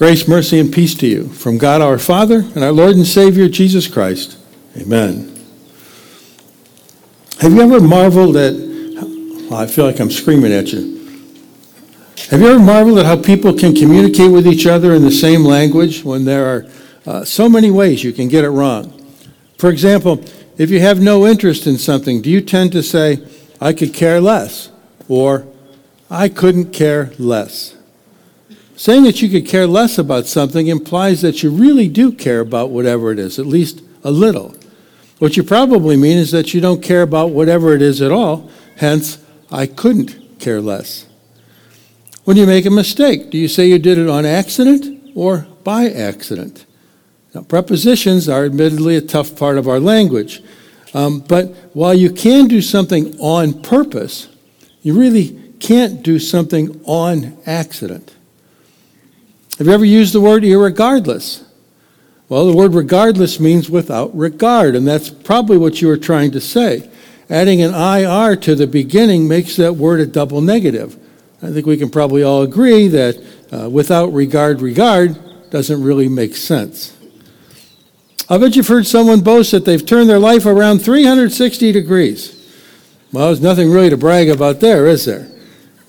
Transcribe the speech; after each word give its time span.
Grace, 0.00 0.26
mercy, 0.26 0.58
and 0.58 0.72
peace 0.72 0.94
to 0.94 1.06
you 1.06 1.28
from 1.28 1.58
God 1.58 1.82
our 1.82 1.98
Father 1.98 2.36
and 2.54 2.64
our 2.64 2.72
Lord 2.72 2.96
and 2.96 3.06
Savior 3.06 3.50
Jesus 3.50 3.86
Christ. 3.86 4.38
Amen. 4.74 5.30
Have 7.40 7.52
you 7.52 7.60
ever 7.60 7.82
marveled 7.86 8.34
at, 8.38 8.54
well, 8.54 9.56
I 9.56 9.66
feel 9.66 9.84
like 9.84 10.00
I'm 10.00 10.10
screaming 10.10 10.54
at 10.54 10.72
you. 10.72 10.96
Have 12.30 12.40
you 12.40 12.48
ever 12.48 12.58
marveled 12.58 12.96
at 12.96 13.04
how 13.04 13.20
people 13.20 13.52
can 13.52 13.74
communicate 13.74 14.32
with 14.32 14.46
each 14.46 14.66
other 14.66 14.94
in 14.94 15.02
the 15.02 15.10
same 15.10 15.44
language 15.44 16.02
when 16.02 16.24
there 16.24 16.46
are 16.46 16.66
uh, 17.04 17.22
so 17.26 17.46
many 17.46 17.70
ways 17.70 18.02
you 18.02 18.14
can 18.14 18.28
get 18.28 18.42
it 18.42 18.48
wrong? 18.48 19.06
For 19.58 19.68
example, 19.68 20.24
if 20.56 20.70
you 20.70 20.80
have 20.80 20.98
no 20.98 21.26
interest 21.26 21.66
in 21.66 21.76
something, 21.76 22.22
do 22.22 22.30
you 22.30 22.40
tend 22.40 22.72
to 22.72 22.82
say, 22.82 23.22
I 23.60 23.74
could 23.74 23.92
care 23.92 24.18
less, 24.18 24.70
or 25.08 25.46
I 26.08 26.30
couldn't 26.30 26.72
care 26.72 27.12
less? 27.18 27.76
Saying 28.80 29.02
that 29.02 29.20
you 29.20 29.28
could 29.28 29.46
care 29.46 29.66
less 29.66 29.98
about 29.98 30.26
something 30.26 30.68
implies 30.68 31.20
that 31.20 31.42
you 31.42 31.50
really 31.50 31.86
do 31.86 32.10
care 32.10 32.40
about 32.40 32.70
whatever 32.70 33.12
it 33.12 33.18
is, 33.18 33.38
at 33.38 33.44
least 33.44 33.82
a 34.02 34.10
little. 34.10 34.56
What 35.18 35.36
you 35.36 35.42
probably 35.42 35.98
mean 35.98 36.16
is 36.16 36.30
that 36.30 36.54
you 36.54 36.62
don't 36.62 36.82
care 36.82 37.02
about 37.02 37.32
whatever 37.32 37.74
it 37.74 37.82
is 37.82 38.00
at 38.00 38.10
all, 38.10 38.50
hence, 38.78 39.18
I 39.52 39.66
couldn't 39.66 40.38
care 40.38 40.62
less. 40.62 41.06
When 42.24 42.38
you 42.38 42.46
make 42.46 42.64
a 42.64 42.70
mistake, 42.70 43.28
do 43.28 43.36
you 43.36 43.48
say 43.48 43.66
you 43.66 43.78
did 43.78 43.98
it 43.98 44.08
on 44.08 44.24
accident 44.24 45.12
or 45.14 45.46
by 45.62 45.90
accident? 45.90 46.64
Now, 47.34 47.42
prepositions 47.42 48.30
are 48.30 48.46
admittedly 48.46 48.96
a 48.96 49.02
tough 49.02 49.36
part 49.36 49.58
of 49.58 49.68
our 49.68 49.78
language, 49.78 50.42
um, 50.94 51.20
but 51.20 51.54
while 51.74 51.92
you 51.92 52.10
can 52.10 52.48
do 52.48 52.62
something 52.62 53.14
on 53.18 53.60
purpose, 53.60 54.30
you 54.80 54.98
really 54.98 55.52
can't 55.60 56.02
do 56.02 56.18
something 56.18 56.80
on 56.86 57.36
accident. 57.44 58.14
Have 59.60 59.66
you 59.66 59.74
ever 59.74 59.84
used 59.84 60.14
the 60.14 60.22
word 60.22 60.42
irregardless? 60.42 61.44
Well, 62.30 62.46
the 62.46 62.56
word 62.56 62.72
regardless 62.72 63.38
means 63.38 63.68
without 63.68 64.16
regard, 64.16 64.74
and 64.74 64.88
that's 64.88 65.10
probably 65.10 65.58
what 65.58 65.82
you 65.82 65.88
were 65.88 65.98
trying 65.98 66.30
to 66.30 66.40
say. 66.40 66.88
Adding 67.28 67.60
an 67.60 67.74
IR 67.74 68.36
to 68.36 68.54
the 68.54 68.66
beginning 68.66 69.28
makes 69.28 69.56
that 69.56 69.74
word 69.74 70.00
a 70.00 70.06
double 70.06 70.40
negative. 70.40 70.96
I 71.42 71.50
think 71.52 71.66
we 71.66 71.76
can 71.76 71.90
probably 71.90 72.22
all 72.22 72.40
agree 72.40 72.88
that 72.88 73.22
uh, 73.52 73.68
without 73.68 74.14
regard, 74.14 74.62
regard 74.62 75.50
doesn't 75.50 75.82
really 75.82 76.08
make 76.08 76.36
sense. 76.36 76.96
I 78.30 78.38
bet 78.38 78.56
you've 78.56 78.66
heard 78.66 78.86
someone 78.86 79.20
boast 79.20 79.50
that 79.50 79.66
they've 79.66 79.84
turned 79.84 80.08
their 80.08 80.18
life 80.18 80.46
around 80.46 80.78
360 80.78 81.70
degrees. 81.70 82.50
Well, 83.12 83.26
there's 83.26 83.42
nothing 83.42 83.70
really 83.70 83.90
to 83.90 83.98
brag 83.98 84.30
about 84.30 84.60
there, 84.60 84.86
is 84.86 85.04
there? 85.04 85.30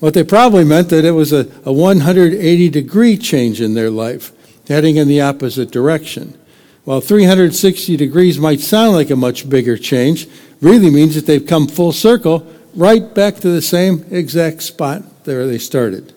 What 0.02 0.14
they 0.14 0.24
probably 0.24 0.64
meant 0.64 0.88
that 0.88 1.04
it 1.04 1.12
was 1.12 1.32
a, 1.32 1.48
a 1.64 1.72
180 1.72 2.70
degree 2.70 3.16
change 3.16 3.60
in 3.60 3.74
their 3.74 3.88
life, 3.88 4.32
heading 4.66 4.96
in 4.96 5.06
the 5.06 5.20
opposite 5.20 5.70
direction. 5.70 6.36
While 6.82 7.00
360 7.00 7.96
degrees 7.96 8.36
might 8.36 8.58
sound 8.58 8.96
like 8.96 9.10
a 9.10 9.14
much 9.16 9.48
bigger 9.48 9.76
change, 9.76 10.26
really 10.60 10.90
means 10.90 11.14
that 11.14 11.26
they've 11.26 11.46
come 11.46 11.68
full 11.68 11.92
circle 11.92 12.44
right 12.74 13.14
back 13.14 13.36
to 13.36 13.48
the 13.48 13.62
same 13.62 14.04
exact 14.10 14.64
spot 14.64 15.22
there 15.22 15.46
they 15.46 15.58
started. 15.58 16.12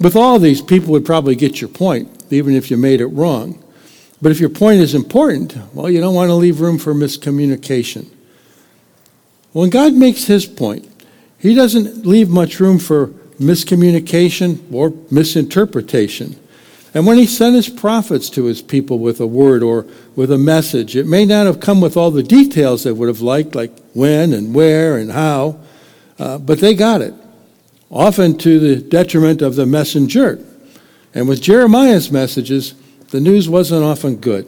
With 0.00 0.16
all 0.16 0.38
these, 0.38 0.62
people 0.62 0.92
would 0.92 1.04
probably 1.04 1.34
get 1.34 1.60
your 1.60 1.68
point, 1.68 2.08
even 2.30 2.54
if 2.54 2.70
you 2.70 2.78
made 2.78 3.02
it 3.02 3.08
wrong. 3.08 3.62
But 4.22 4.32
if 4.32 4.40
your 4.40 4.48
point 4.48 4.80
is 4.80 4.94
important, 4.94 5.54
well, 5.74 5.90
you 5.90 6.00
don't 6.00 6.14
want 6.14 6.30
to 6.30 6.34
leave 6.34 6.62
room 6.62 6.78
for 6.78 6.94
miscommunication. 6.94 8.08
When 9.52 9.68
God 9.68 9.92
makes 9.92 10.24
his 10.24 10.46
point, 10.46 10.89
he 11.40 11.54
doesn't 11.54 12.06
leave 12.06 12.28
much 12.28 12.60
room 12.60 12.78
for 12.78 13.08
miscommunication 13.38 14.60
or 14.72 14.92
misinterpretation. 15.10 16.36
And 16.92 17.06
when 17.06 17.16
he 17.16 17.26
sent 17.26 17.54
his 17.54 17.68
prophets 17.68 18.28
to 18.30 18.44
his 18.44 18.60
people 18.60 18.98
with 18.98 19.20
a 19.20 19.26
word 19.26 19.62
or 19.62 19.86
with 20.16 20.30
a 20.30 20.38
message, 20.38 20.96
it 20.96 21.06
may 21.06 21.24
not 21.24 21.46
have 21.46 21.60
come 21.60 21.80
with 21.80 21.96
all 21.96 22.10
the 22.10 22.22
details 22.22 22.84
they 22.84 22.92
would 22.92 23.08
have 23.08 23.20
liked, 23.20 23.54
like 23.54 23.72
when 23.94 24.32
and 24.32 24.54
where 24.54 24.96
and 24.96 25.12
how, 25.12 25.60
uh, 26.18 26.36
but 26.36 26.58
they 26.58 26.74
got 26.74 27.00
it, 27.00 27.14
often 27.90 28.36
to 28.38 28.58
the 28.58 28.76
detriment 28.76 29.40
of 29.40 29.54
the 29.54 29.66
messenger. 29.66 30.44
And 31.14 31.28
with 31.28 31.40
Jeremiah's 31.40 32.10
messages, 32.10 32.74
the 33.10 33.20
news 33.20 33.48
wasn't 33.48 33.84
often 33.84 34.16
good. 34.16 34.46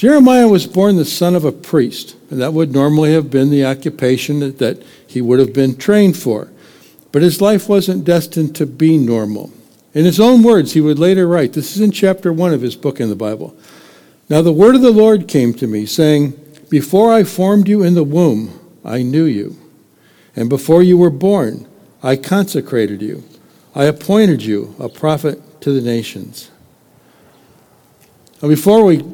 Jeremiah 0.00 0.48
was 0.48 0.66
born 0.66 0.96
the 0.96 1.04
son 1.04 1.36
of 1.36 1.44
a 1.44 1.52
priest, 1.52 2.16
and 2.30 2.40
that 2.40 2.54
would 2.54 2.72
normally 2.72 3.12
have 3.12 3.30
been 3.30 3.50
the 3.50 3.66
occupation 3.66 4.40
that 4.56 4.82
he 5.06 5.20
would 5.20 5.38
have 5.38 5.52
been 5.52 5.76
trained 5.76 6.16
for. 6.16 6.50
But 7.12 7.20
his 7.20 7.42
life 7.42 7.68
wasn't 7.68 8.06
destined 8.06 8.56
to 8.56 8.64
be 8.64 8.96
normal. 8.96 9.52
In 9.92 10.06
his 10.06 10.18
own 10.18 10.42
words, 10.42 10.72
he 10.72 10.80
would 10.80 10.98
later 10.98 11.28
write 11.28 11.52
this 11.52 11.76
is 11.76 11.82
in 11.82 11.90
chapter 11.90 12.32
1 12.32 12.54
of 12.54 12.62
his 12.62 12.76
book 12.76 12.98
in 12.98 13.10
the 13.10 13.14
Bible. 13.14 13.54
Now 14.30 14.40
the 14.40 14.54
word 14.54 14.74
of 14.74 14.80
the 14.80 14.90
Lord 14.90 15.28
came 15.28 15.52
to 15.52 15.66
me, 15.66 15.84
saying, 15.84 16.32
Before 16.70 17.12
I 17.12 17.22
formed 17.22 17.68
you 17.68 17.82
in 17.82 17.92
the 17.92 18.02
womb, 18.02 18.58
I 18.82 19.02
knew 19.02 19.24
you. 19.24 19.58
And 20.34 20.48
before 20.48 20.82
you 20.82 20.96
were 20.96 21.10
born, 21.10 21.68
I 22.02 22.16
consecrated 22.16 23.02
you. 23.02 23.22
I 23.74 23.84
appointed 23.84 24.40
you 24.40 24.74
a 24.78 24.88
prophet 24.88 25.60
to 25.60 25.72
the 25.74 25.82
nations. 25.82 26.50
Now, 28.40 28.48
before 28.48 28.82
we 28.82 29.04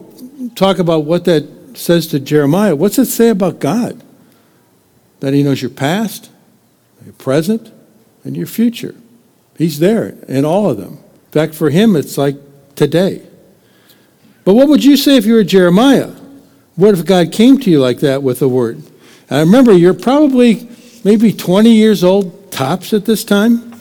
talk 0.55 0.79
about 0.79 1.05
what 1.05 1.25
that 1.25 1.77
says 1.77 2.07
to 2.09 2.21
Jeremiah, 2.21 2.75
what's 2.75 2.99
it 2.99 3.07
say 3.07 3.29
about 3.29 3.59
God? 3.59 4.03
That 5.21 5.35
he 5.35 5.43
knows 5.43 5.63
your 5.63 5.71
past, 5.71 6.31
your 7.05 7.15
present, 7.15 7.73
and 8.25 8.37
your 8.37 8.47
future. 8.47 8.95
He's 9.57 9.79
there 9.79 10.17
in 10.29 10.45
all 10.45 10.71
of 10.71 10.77
them. 10.77 10.95
In 11.27 11.33
fact, 11.33 11.55
for 11.55 11.71
him, 11.71 11.97
it's 11.97 12.19
like 12.19 12.37
today. 12.75 13.27
But 14.45 14.55
what 14.55 14.69
would 14.69 14.85
you 14.85 14.97
say 14.97 15.17
if 15.17 15.27
you 15.27 15.35
were 15.35 15.45
Jeremiah? 15.45 16.13
What 16.77 16.95
if 16.95 17.05
God 17.05 17.33
came 17.33 17.59
to 17.61 17.71
you 17.71 17.81
like 17.81 18.01
that 18.01 18.23
with 18.23 18.43
a 18.43 18.49
word? 18.49 18.83
And 19.29 19.47
remember, 19.47 19.73
you're 19.73 19.95
probably 19.95 20.69
maybe 21.05 21.33
20 21.33 21.71
years 21.71 22.05
old, 22.05 22.53
tops 22.53 22.93
at 22.93 23.05
this 23.07 23.25
time. 23.25 23.75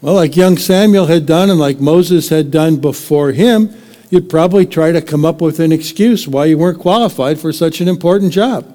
Well, 0.00 0.14
like 0.14 0.36
young 0.36 0.56
Samuel 0.56 1.06
had 1.06 1.26
done 1.26 1.50
and 1.50 1.58
like 1.58 1.80
Moses 1.80 2.28
had 2.28 2.50
done 2.50 2.76
before 2.76 3.32
him, 3.32 3.76
you'd 4.10 4.30
probably 4.30 4.66
try 4.66 4.92
to 4.92 5.02
come 5.02 5.24
up 5.24 5.40
with 5.40 5.60
an 5.60 5.72
excuse 5.72 6.26
why 6.26 6.46
you 6.46 6.58
weren't 6.58 6.80
qualified 6.80 7.38
for 7.38 7.52
such 7.52 7.80
an 7.80 7.88
important 7.88 8.32
job. 8.32 8.74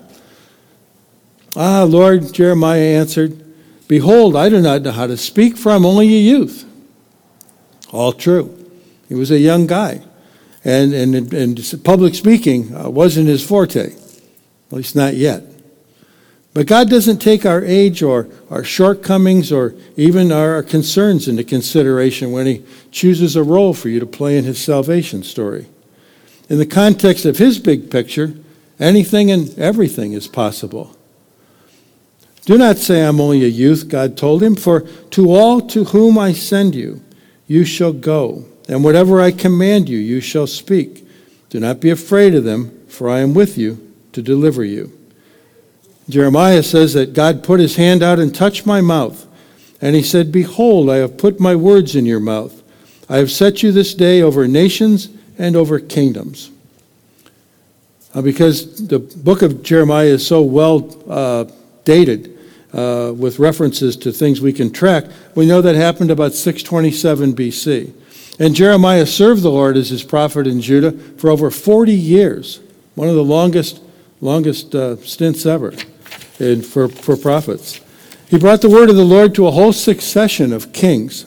Ah, 1.56 1.84
Lord, 1.84 2.34
Jeremiah 2.34 2.80
answered, 2.80 3.40
Behold, 3.88 4.36
I 4.36 4.50
do 4.50 4.62
not 4.62 4.82
know 4.82 4.92
how 4.92 5.08
to 5.08 5.18
speak, 5.18 5.58
for 5.58 5.72
I'm 5.72 5.86
only 5.86 6.08
a 6.08 6.20
youth. 6.20 6.66
All 7.92 8.12
true. 8.12 8.60
He 9.08 9.14
was 9.14 9.30
a 9.30 9.38
young 9.38 9.68
guy. 9.68 10.02
And, 10.66 10.94
and, 10.94 11.34
and 11.34 11.84
public 11.84 12.16
speaking 12.16 12.76
uh, 12.76 12.90
wasn't 12.90 13.28
his 13.28 13.46
forte, 13.46 13.94
at 13.94 14.72
least 14.72 14.96
not 14.96 15.16
yet. 15.16 15.44
But 16.54 16.68
God 16.68 16.90
doesn't 16.90 17.18
take 17.18 17.46
our 17.46 17.64
age 17.64 18.04
or 18.04 18.28
our 18.52 18.64
shortcomings 18.64 19.52
or 19.52 19.74
even 19.98 20.32
our 20.32 20.62
concerns 20.62 21.28
into 21.28 21.44
consideration 21.44 22.32
when 22.32 22.46
He 22.46 22.64
chooses 22.92 23.36
a 23.36 23.44
role 23.44 23.74
for 23.74 23.90
you 23.90 24.00
to 24.00 24.06
play 24.06 24.38
in 24.38 24.44
His 24.44 24.62
salvation 24.62 25.24
story. 25.24 25.66
In 26.50 26.60
the 26.60 26.66
context 26.66 27.26
of 27.26 27.38
His 27.38 27.58
big 27.58 27.90
picture, 27.90 28.36
anything 28.80 29.32
and 29.32 29.58
everything 29.58 30.14
is 30.14 30.28
possible. 30.28 30.96
Do 32.46 32.58
not 32.58 32.78
say, 32.78 33.04
I'm 33.04 33.22
only 33.22 33.44
a 33.44 33.48
youth, 33.48 33.88
God 33.88 34.18
told 34.18 34.44
him, 34.44 34.56
for 34.56 34.82
to 35.12 35.32
all 35.32 35.62
to 35.68 35.86
whom 35.86 36.20
I 36.20 36.34
send 36.34 36.76
you, 36.76 37.02
you 37.48 37.64
shall 37.64 37.94
go, 37.94 38.46
and 38.68 38.84
whatever 38.84 39.22
I 39.22 39.32
command 39.32 39.88
you, 39.88 39.98
you 39.98 40.20
shall 40.20 40.48
speak. 40.48 41.08
Do 41.50 41.60
not 41.60 41.80
be 41.80 41.90
afraid 41.90 42.36
of 42.36 42.44
them, 42.44 42.86
for 42.90 43.10
I 43.10 43.20
am 43.20 43.34
with 43.34 43.58
you 43.58 43.94
to 44.12 44.22
deliver 44.22 44.64
you. 44.66 44.92
Jeremiah 46.10 46.64
says 46.64 46.94
that 46.94 47.14
God 47.14 47.44
put 47.44 47.60
his 47.60 47.78
hand 47.78 48.04
out 48.04 48.20
and 48.20 48.34
touched 48.34 48.66
my 48.66 48.82
mouth. 48.82 49.26
And 49.82 49.96
he 49.96 50.04
said, 50.04 50.32
Behold, 50.32 50.90
I 50.90 50.98
have 50.98 51.18
put 51.18 51.40
my 51.40 51.56
words 51.56 51.96
in 51.96 52.06
your 52.06 52.20
mouth. 52.20 52.62
I 53.10 53.18
have 53.18 53.32
set 53.32 53.64
you 53.64 53.72
this 53.72 53.94
day 53.94 54.22
over 54.22 54.48
nations 54.48 55.10
and 55.38 55.56
over 55.56 55.80
kingdoms. 55.80 56.52
Uh, 58.14 58.22
because 58.22 58.88
the 58.88 59.00
book 59.00 59.42
of 59.42 59.64
Jeremiah 59.64 60.06
is 60.06 60.26
so 60.26 60.42
well 60.42 61.04
uh, 61.10 61.46
dated 61.84 62.38
uh, 62.74 63.14
with 63.16 63.40
references 63.40 63.96
to 63.98 64.12
things 64.12 64.40
we 64.40 64.54
can 64.54 64.72
track, 64.72 65.06
we 65.36 65.46
know 65.46 65.62
that 65.62 65.76
happened 65.76 66.12
about 66.12 66.34
627 66.34 67.34
BC. 67.34 67.94
And 68.40 68.56
Jeremiah 68.56 69.06
served 69.06 69.42
the 69.42 69.52
Lord 69.52 69.78
as 69.78 69.90
his 69.90 70.04
prophet 70.04 70.48
in 70.48 70.62
Judah 70.62 70.92
for 70.92 71.30
over 71.30 71.50
40 71.52 71.94
years, 71.94 72.62
one 72.96 73.10
of 73.10 73.16
the 73.16 73.24
longest, 73.24 73.82
longest 74.22 74.74
uh, 74.76 74.98
stints 74.98 75.46
ever 75.46 75.74
in, 76.44 76.62
for, 76.62 76.88
for 76.88 77.16
prophets. 77.16 77.80
He 78.28 78.38
brought 78.38 78.62
the 78.62 78.70
word 78.70 78.90
of 78.90 78.96
the 78.96 79.04
Lord 79.04 79.36
to 79.36 79.48
a 79.48 79.52
whole 79.52 79.74
succession 79.74 80.54
of 80.54 80.74
kings. 80.74 81.26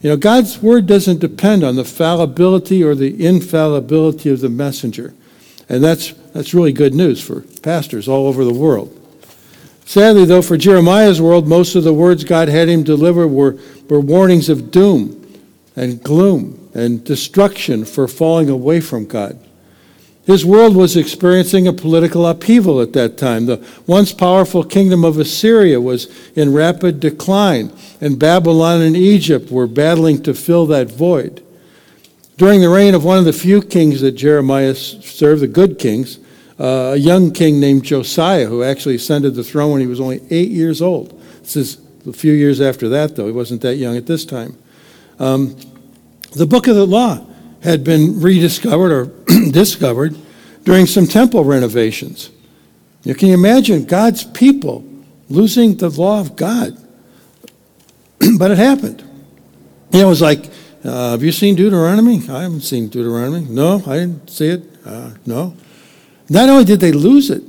You 0.00 0.10
know, 0.10 0.16
God's 0.16 0.62
word 0.62 0.86
doesn't 0.86 1.18
depend 1.18 1.62
on 1.62 1.76
the 1.76 1.84
fallibility 1.84 2.82
or 2.82 2.94
the 2.94 3.24
infallibility 3.24 4.30
of 4.30 4.40
the 4.40 4.48
messenger. 4.48 5.14
And 5.68 5.84
that's, 5.84 6.12
that's 6.32 6.54
really 6.54 6.72
good 6.72 6.94
news 6.94 7.20
for 7.20 7.42
pastors 7.62 8.08
all 8.08 8.26
over 8.26 8.44
the 8.44 8.54
world. 8.54 8.96
Sadly, 9.84 10.24
though, 10.24 10.42
for 10.42 10.56
Jeremiah's 10.56 11.20
world, 11.20 11.48
most 11.48 11.74
of 11.74 11.84
the 11.84 11.92
words 11.92 12.22
God 12.22 12.48
had 12.48 12.68
him 12.68 12.84
deliver 12.84 13.26
were, 13.26 13.58
were 13.88 14.00
warnings 14.00 14.48
of 14.48 14.70
doom 14.70 15.16
and 15.74 16.02
gloom 16.02 16.70
and 16.74 17.02
destruction 17.04 17.84
for 17.84 18.06
falling 18.06 18.48
away 18.48 18.80
from 18.80 19.06
God. 19.06 19.38
His 20.26 20.44
world 20.44 20.76
was 20.76 20.96
experiencing 20.96 21.66
a 21.66 21.72
political 21.72 22.26
upheaval 22.26 22.80
at 22.80 22.92
that 22.92 23.16
time. 23.16 23.46
The 23.46 23.66
once 23.86 24.12
powerful 24.12 24.62
kingdom 24.62 25.04
of 25.04 25.18
Assyria 25.18 25.80
was 25.80 26.08
in 26.36 26.52
rapid 26.52 27.00
decline, 27.00 27.72
and 28.00 28.18
Babylon 28.18 28.82
and 28.82 28.96
Egypt 28.96 29.50
were 29.50 29.66
battling 29.66 30.22
to 30.22 30.34
fill 30.34 30.66
that 30.66 30.90
void. 30.90 31.42
During 32.36 32.60
the 32.60 32.68
reign 32.68 32.94
of 32.94 33.04
one 33.04 33.18
of 33.18 33.24
the 33.24 33.32
few 33.32 33.60
kings 33.60 34.02
that 34.02 34.12
Jeremiah 34.12 34.74
served, 34.74 35.42
the 35.42 35.46
good 35.46 35.78
kings, 35.78 36.18
uh, 36.58 36.92
a 36.92 36.96
young 36.96 37.32
king 37.32 37.58
named 37.58 37.84
Josiah, 37.84 38.46
who 38.46 38.62
actually 38.62 38.96
ascended 38.96 39.34
the 39.34 39.44
throne 39.44 39.72
when 39.72 39.80
he 39.80 39.86
was 39.86 40.00
only 40.00 40.20
eight 40.30 40.50
years 40.50 40.82
old. 40.82 41.18
This 41.40 41.56
is 41.56 41.78
a 42.06 42.12
few 42.12 42.32
years 42.32 42.60
after 42.60 42.88
that, 42.90 43.16
though. 43.16 43.26
He 43.26 43.32
wasn't 43.32 43.62
that 43.62 43.76
young 43.76 43.96
at 43.96 44.06
this 44.06 44.24
time. 44.24 44.56
Um, 45.18 45.56
the 46.36 46.46
book 46.46 46.66
of 46.66 46.76
the 46.76 46.86
law 46.86 47.26
had 47.62 47.84
been 47.84 48.20
rediscovered 48.20 48.92
or 48.92 49.04
discovered 49.50 50.16
during 50.64 50.86
some 50.86 51.06
temple 51.06 51.44
renovations. 51.44 52.30
You 53.02 53.14
can 53.14 53.28
you 53.28 53.34
imagine 53.34 53.84
God's 53.84 54.24
people 54.24 54.84
losing 55.28 55.76
the 55.76 55.88
law 55.88 56.20
of 56.20 56.36
God? 56.36 56.76
but 58.38 58.50
it 58.50 58.58
happened. 58.58 59.00
You 59.92 60.00
know, 60.00 60.06
it 60.06 60.08
was 60.08 60.22
like, 60.22 60.50
uh, 60.84 61.12
have 61.12 61.22
you 61.22 61.32
seen 61.32 61.56
Deuteronomy? 61.56 62.22
I 62.28 62.42
haven't 62.42 62.62
seen 62.62 62.88
Deuteronomy. 62.88 63.46
No, 63.48 63.82
I 63.86 63.98
didn't 63.98 64.28
see 64.30 64.48
it. 64.48 64.62
Uh, 64.84 65.12
no. 65.26 65.54
Not 66.28 66.48
only 66.48 66.64
did 66.64 66.80
they 66.80 66.92
lose 66.92 67.30
it, 67.30 67.42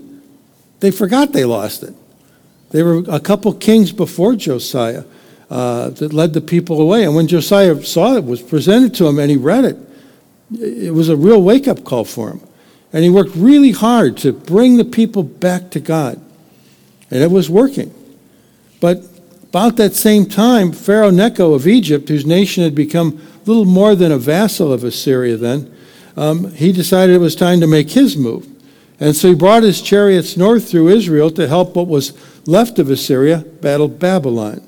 they 0.80 0.92
forgot 0.92 1.32
they 1.32 1.46
lost 1.46 1.84
it. 1.84 1.94
There 2.72 2.84
were 2.84 3.04
a 3.10 3.20
couple 3.20 3.54
kings 3.54 3.92
before 3.92 4.36
Josiah 4.36 5.04
uh, 5.50 5.90
that 5.90 6.14
led 6.14 6.34
the 6.34 6.42
people 6.42 6.82
away. 6.82 7.04
And 7.04 7.16
when 7.16 7.28
Josiah 7.28 7.82
saw 7.84 8.16
it, 8.16 8.20
it, 8.20 8.26
was 8.26 8.42
presented 8.42 8.96
to 8.96 9.08
him, 9.08 9.20
and 9.20 9.30
he 9.30 9.38
read 9.38 9.66
it, 9.66 9.78
it 10.60 10.94
was 10.94 11.10
a 11.10 11.16
real 11.16 11.42
wake 11.42 11.68
up 11.68 11.84
call 11.84 12.06
for 12.06 12.32
him. 12.32 12.42
And 12.94 13.04
he 13.04 13.10
worked 13.10 13.36
really 13.36 13.72
hard 13.72 14.18
to 14.18 14.34
bring 14.34 14.78
the 14.78 14.86
people 14.86 15.24
back 15.24 15.72
to 15.72 15.80
God. 15.80 16.20
And 17.10 17.24
it 17.24 17.32
was 17.32 17.50
working. 17.50 17.94
But 18.80 19.04
about 19.50 19.78
that 19.78 19.94
same 19.94 20.26
time, 20.26 20.72
Pharaoh 20.72 21.10
Necho 21.10 21.54
of 21.54 21.68
Egypt, 21.68 22.10
whose 22.10 22.26
nation 22.26 22.64
had 22.64 22.76
become 22.76 23.22
little 23.46 23.66
more 23.66 23.96
than 23.96 24.12
a 24.12 24.18
vassal 24.18 24.72
of 24.72 24.84
Assyria 24.84 25.38
then, 25.38 25.74
um, 26.18 26.52
he 26.54 26.72
decided 26.72 27.16
it 27.16 27.20
was 27.20 27.36
time 27.36 27.60
to 27.62 27.68
make 27.68 27.92
his 27.92 28.18
move. 28.18 28.48
And 29.00 29.16
so 29.16 29.30
he 29.30 29.36
brought 29.36 29.64
his 29.64 29.82
chariots 29.82 30.38
north 30.38 30.70
through 30.70 30.90
Israel 30.90 31.32
to 31.32 31.48
help 31.48 31.76
what 31.76 31.88
was 31.88 32.14
left 32.46 32.78
of 32.78 32.90
Assyria 32.90 33.40
battle 33.40 33.88
Babylon. 33.88 34.68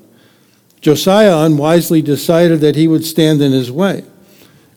Josiah 0.80 1.38
unwisely 1.38 2.02
decided 2.02 2.60
that 2.60 2.76
he 2.76 2.88
would 2.88 3.04
stand 3.04 3.40
in 3.40 3.52
his 3.52 3.70
way. 3.70 4.04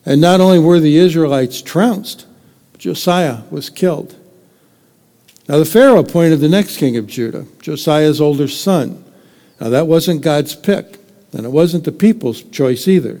And 0.08 0.22
not 0.22 0.40
only 0.40 0.58
were 0.58 0.80
the 0.80 0.96
Israelites 0.96 1.60
trounced, 1.60 2.26
Josiah 2.78 3.42
was 3.50 3.68
killed. 3.68 4.16
Now, 5.46 5.58
the 5.58 5.66
Pharaoh 5.66 5.98
appointed 5.98 6.36
the 6.36 6.48
next 6.48 6.78
king 6.78 6.96
of 6.96 7.06
Judah, 7.06 7.44
Josiah's 7.60 8.18
older 8.18 8.48
son. 8.48 9.04
Now, 9.60 9.68
that 9.68 9.86
wasn't 9.86 10.22
God's 10.22 10.56
pick, 10.56 10.98
and 11.34 11.44
it 11.44 11.50
wasn't 11.50 11.84
the 11.84 11.92
people's 11.92 12.42
choice 12.44 12.88
either. 12.88 13.20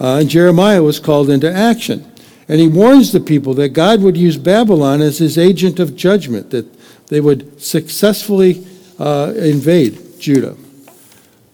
Uh, 0.00 0.20
and 0.20 0.30
Jeremiah 0.30 0.82
was 0.82 0.98
called 0.98 1.28
into 1.28 1.52
action. 1.52 2.10
And 2.48 2.60
he 2.60 2.68
warns 2.68 3.12
the 3.12 3.20
people 3.20 3.52
that 3.52 3.70
God 3.70 4.00
would 4.00 4.16
use 4.16 4.38
Babylon 4.38 5.02
as 5.02 5.18
his 5.18 5.36
agent 5.36 5.78
of 5.78 5.96
judgment, 5.96 6.48
that 6.48 6.66
they 7.08 7.20
would 7.20 7.60
successfully 7.60 8.66
uh, 8.98 9.34
invade 9.36 10.18
Judah. 10.18 10.56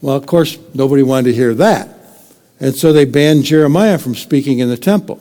Well, 0.01 0.15
of 0.15 0.27
course, 0.27 0.57
nobody 0.73 1.03
wanted 1.03 1.31
to 1.31 1.35
hear 1.35 1.53
that. 1.55 2.02
And 2.63 2.77
so 2.77 2.93
they 2.93 3.05
banned 3.05 3.43
Jeremiah 3.43 3.99
from 3.99 4.15
speaking 4.15 4.61
in 4.61 4.69
the 4.69 4.77
temple. 4.77 5.21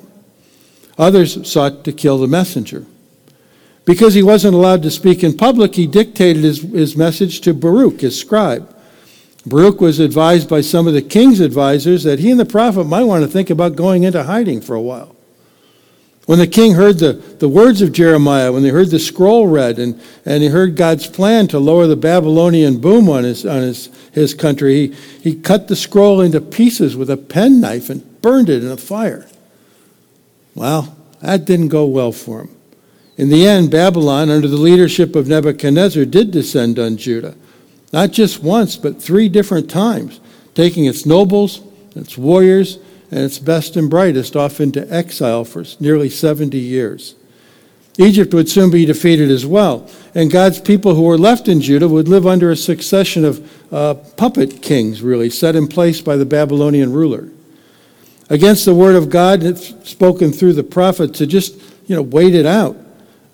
Others 1.00 1.50
sought 1.50 1.84
to 1.86 1.92
kill 1.92 2.20
the 2.20 2.28
messenger. 2.28 2.86
Because 3.84 4.14
he 4.14 4.22
wasn't 4.22 4.54
allowed 4.54 4.84
to 4.84 4.92
speak 4.92 5.24
in 5.24 5.36
public, 5.36 5.74
he 5.74 5.88
dictated 5.88 6.44
his, 6.44 6.62
his 6.62 6.96
message 6.96 7.42
to 7.42 7.56
Baruch, 7.56 8.02
his 8.02 8.18
scribe. 8.18 8.74
Baruch 9.44 9.82
was 9.82 9.98
advised 9.98 10.48
by 10.48 10.62
some 10.62 10.88
of 10.88 10.94
the 10.94 11.02
king's 11.02 11.40
advisors 11.40 12.04
that 12.04 12.20
he 12.20 12.30
and 12.30 12.40
the 12.40 12.46
prophet 12.46 12.84
might 12.84 13.06
want 13.06 13.24
to 13.24 13.28
think 13.28 13.50
about 13.50 13.76
going 13.76 14.04
into 14.04 14.22
hiding 14.22 14.62
for 14.62 14.76
a 14.76 14.82
while. 14.82 15.16
When 16.28 16.40
the 16.40 16.48
king 16.48 16.74
heard 16.74 17.00
the, 17.00 17.14
the 17.14 17.50
words 17.50 17.82
of 17.82 17.92
Jeremiah, 17.92 18.52
when 18.52 18.64
they 18.64 18.70
heard 18.70 18.90
the 18.90 19.00
scroll 19.00 19.48
read, 19.48 19.80
and, 19.80 20.00
and 20.26 20.44
he 20.44 20.50
heard 20.50 20.76
God's 20.76 21.08
plan 21.08 21.48
to 21.48 21.60
lower 21.60 21.88
the 21.88 21.96
Babylonian 21.96 22.80
boom 22.80 23.10
on 23.10 23.24
his, 23.24 23.46
on 23.46 23.62
his, 23.62 23.90
his 24.12 24.34
country, 24.34 24.88
he, 24.88 24.96
he 25.22 25.36
cut 25.36 25.68
the 25.68 25.76
scroll 25.76 26.22
into 26.22 26.40
pieces 26.40 26.96
with 26.96 27.10
a 27.10 27.18
penknife 27.18 27.90
and 27.90 28.22
burned 28.22 28.50
it 28.50 28.64
in 28.64 28.72
a 28.72 28.78
fire. 28.78 29.28
Well, 30.54 30.96
that 31.22 31.46
didn't 31.46 31.70
go 31.70 31.86
well 31.86 32.12
for 32.12 32.42
him. 32.42 32.56
In 33.18 33.30
the 33.30 33.48
end, 33.48 33.72
Babylon, 33.72 34.30
under 34.30 34.48
the 34.48 34.58
leadership 34.58 35.16
of 35.16 35.28
Nebuchadnezzar, 35.28 36.06
did 36.06 36.32
descend 36.32 36.80
on 36.80 36.98
Judah. 36.98 37.36
Not 37.92 38.12
just 38.12 38.42
once, 38.42 38.78
but 38.78 39.02
three 39.02 39.28
different 39.28 39.70
times, 39.70 40.20
taking 40.56 40.86
its 40.86 41.06
nobles, 41.06 41.62
its 41.96 42.18
warriors, 42.18 42.80
and 43.12 43.20
its 43.20 43.38
best 43.38 43.76
and 43.76 43.90
brightest 43.90 44.36
off 44.36 44.60
into 44.60 44.92
exile 44.92 45.44
for 45.44 45.66
nearly 45.80 46.10
70 46.10 46.58
years. 46.58 47.16
Egypt 47.98 48.34
would 48.34 48.50
soon 48.50 48.72
be 48.72 48.86
defeated 48.86 49.30
as 49.30 49.46
well, 49.46 49.88
and 50.16 50.32
God's 50.32 50.62
people 50.62 50.96
who 50.96 51.04
were 51.04 51.18
left 51.18 51.50
in 51.50 51.60
Judah 51.60 51.90
would 51.90 52.08
live 52.08 52.26
under 52.26 52.50
a 52.50 52.56
succession 52.56 53.26
of 53.26 53.74
uh, 53.74 53.96
puppet 53.96 54.62
kings, 54.62 55.02
really, 55.02 55.30
set 55.30 55.58
in 55.58 55.68
place 55.68 56.00
by 56.00 56.16
the 56.16 56.26
Babylonian 56.26 56.94
ruler. 56.94 57.28
Against 58.30 58.64
the 58.64 58.74
word 58.74 58.96
of 58.96 59.10
God 59.10 59.58
spoken 59.86 60.32
through 60.32 60.54
the 60.54 60.64
prophet 60.64 61.14
to 61.16 61.28
just, 61.28 61.56
you 61.86 61.96
know, 61.96 62.02
wait 62.02 62.34
it 62.34 62.46
out. 62.46 62.78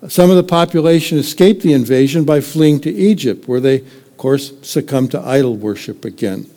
Some 0.08 0.28
of 0.28 0.36
the 0.36 0.42
population 0.42 1.18
escaped 1.18 1.62
the 1.62 1.72
invasion 1.72 2.24
by 2.24 2.40
fleeing 2.40 2.80
to 2.80 2.90
Egypt, 2.90 3.46
where 3.46 3.60
they, 3.60 3.76
of 3.76 4.16
course, 4.16 4.52
succumbed 4.62 5.12
to 5.12 5.20
idol 5.20 5.56
worship 5.56 6.04
again. 6.04 6.50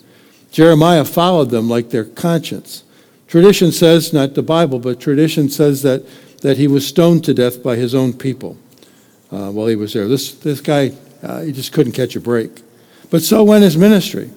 Jeremiah 0.51 1.05
followed 1.05 1.51
them 1.51 1.69
like 1.69 1.91
their 1.91 2.03
conscience. 2.03 2.83
Tradition 3.31 3.71
says, 3.71 4.11
not 4.11 4.33
the 4.33 4.43
Bible, 4.43 4.77
but 4.77 4.99
tradition 4.99 5.47
says 5.47 5.83
that, 5.83 6.03
that 6.41 6.57
he 6.57 6.67
was 6.67 6.85
stoned 6.85 7.23
to 7.23 7.33
death 7.33 7.63
by 7.63 7.77
his 7.77 7.95
own 7.95 8.11
people 8.11 8.57
uh, 9.31 9.49
while 9.51 9.67
he 9.67 9.75
was 9.77 9.93
there. 9.93 10.05
This, 10.09 10.33
this 10.33 10.59
guy, 10.59 10.91
uh, 11.23 11.39
he 11.39 11.53
just 11.53 11.71
couldn't 11.71 11.93
catch 11.93 12.17
a 12.17 12.19
break. 12.19 12.61
But 13.09 13.21
so 13.21 13.45
went 13.45 13.63
his 13.63 13.77
ministry. 13.77 14.31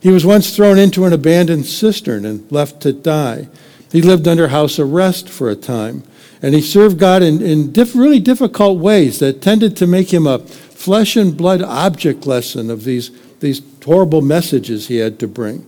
He 0.00 0.10
was 0.10 0.26
once 0.26 0.54
thrown 0.54 0.78
into 0.78 1.06
an 1.06 1.14
abandoned 1.14 1.64
cistern 1.64 2.26
and 2.26 2.52
left 2.52 2.82
to 2.82 2.92
die. 2.92 3.48
He 3.90 4.02
lived 4.02 4.28
under 4.28 4.48
house 4.48 4.78
arrest 4.78 5.30
for 5.30 5.48
a 5.48 5.56
time, 5.56 6.02
and 6.42 6.54
he 6.54 6.60
served 6.60 6.98
God 6.98 7.22
in, 7.22 7.40
in 7.40 7.72
diff, 7.72 7.96
really 7.96 8.20
difficult 8.20 8.78
ways 8.78 9.20
that 9.20 9.40
tended 9.40 9.74
to 9.78 9.86
make 9.86 10.12
him 10.12 10.26
a 10.26 10.40
flesh 10.40 11.16
and 11.16 11.34
blood 11.34 11.62
object 11.62 12.26
lesson 12.26 12.70
of 12.70 12.84
these, 12.84 13.10
these 13.40 13.62
horrible 13.82 14.20
messages 14.20 14.88
he 14.88 14.98
had 14.98 15.18
to 15.20 15.26
bring 15.26 15.64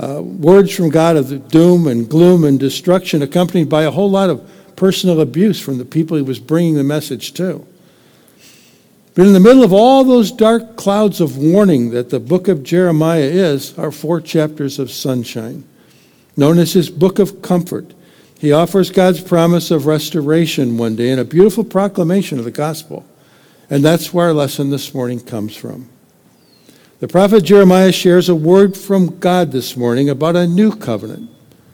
uh, 0.00 0.22
words 0.22 0.74
from 0.74 0.88
God 0.88 1.16
of 1.16 1.48
doom 1.50 1.86
and 1.86 2.08
gloom 2.08 2.44
and 2.44 2.58
destruction, 2.58 3.20
accompanied 3.20 3.68
by 3.68 3.82
a 3.82 3.90
whole 3.90 4.10
lot 4.10 4.30
of 4.30 4.48
personal 4.74 5.20
abuse 5.20 5.60
from 5.60 5.76
the 5.76 5.84
people 5.84 6.16
he 6.16 6.22
was 6.22 6.38
bringing 6.38 6.74
the 6.74 6.84
message 6.84 7.34
to. 7.34 7.66
But 9.14 9.26
in 9.26 9.34
the 9.34 9.40
middle 9.40 9.62
of 9.62 9.74
all 9.74 10.02
those 10.02 10.32
dark 10.32 10.76
clouds 10.76 11.20
of 11.20 11.36
warning 11.36 11.90
that 11.90 12.08
the 12.08 12.18
book 12.18 12.48
of 12.48 12.62
Jeremiah 12.62 13.20
is, 13.20 13.76
are 13.78 13.92
four 13.92 14.22
chapters 14.22 14.78
of 14.78 14.90
sunshine, 14.90 15.64
known 16.34 16.58
as 16.58 16.72
his 16.72 16.88
book 16.88 17.18
of 17.18 17.42
comfort. 17.42 17.92
He 18.38 18.52
offers 18.52 18.90
God's 18.90 19.20
promise 19.20 19.70
of 19.70 19.84
restoration 19.84 20.78
one 20.78 20.96
day 20.96 21.10
in 21.10 21.18
a 21.18 21.24
beautiful 21.24 21.64
proclamation 21.64 22.38
of 22.38 22.46
the 22.46 22.50
gospel. 22.50 23.04
And 23.68 23.84
that's 23.84 24.14
where 24.14 24.28
our 24.28 24.32
lesson 24.32 24.70
this 24.70 24.94
morning 24.94 25.20
comes 25.20 25.54
from. 25.54 25.89
The 27.00 27.08
prophet 27.08 27.44
Jeremiah 27.44 27.92
shares 27.92 28.28
a 28.28 28.34
word 28.34 28.76
from 28.76 29.18
God 29.20 29.52
this 29.52 29.74
morning 29.74 30.10
about 30.10 30.36
a 30.36 30.46
new 30.46 30.76
covenant. 30.76 31.30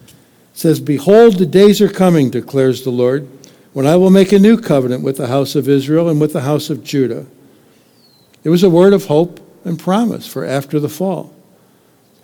It 0.07 0.15
says, 0.55 0.79
Behold, 0.79 1.35
the 1.35 1.47
days 1.47 1.81
are 1.81 1.89
coming, 1.89 2.31
declares 2.31 2.85
the 2.85 2.91
Lord, 2.91 3.29
when 3.73 3.89
I 3.89 3.97
will 3.97 4.11
make 4.11 4.31
a 4.31 4.39
new 4.39 4.57
covenant 4.57 5.03
with 5.03 5.17
the 5.17 5.27
house 5.27 5.57
of 5.57 5.69
Israel 5.69 6.09
and 6.09 6.21
with 6.21 6.33
the 6.33 6.43
house 6.43 6.71
of 6.71 6.85
Judah. 6.85 7.27
It 8.45 8.51
was 8.51 8.63
a 8.63 8.71
word 8.71 8.93
of 8.93 9.07
hope 9.07 9.41
and 9.65 9.81
promise 9.81 10.29
for 10.29 10.45
after 10.45 10.79
the 10.79 10.89
fall. 10.89 11.35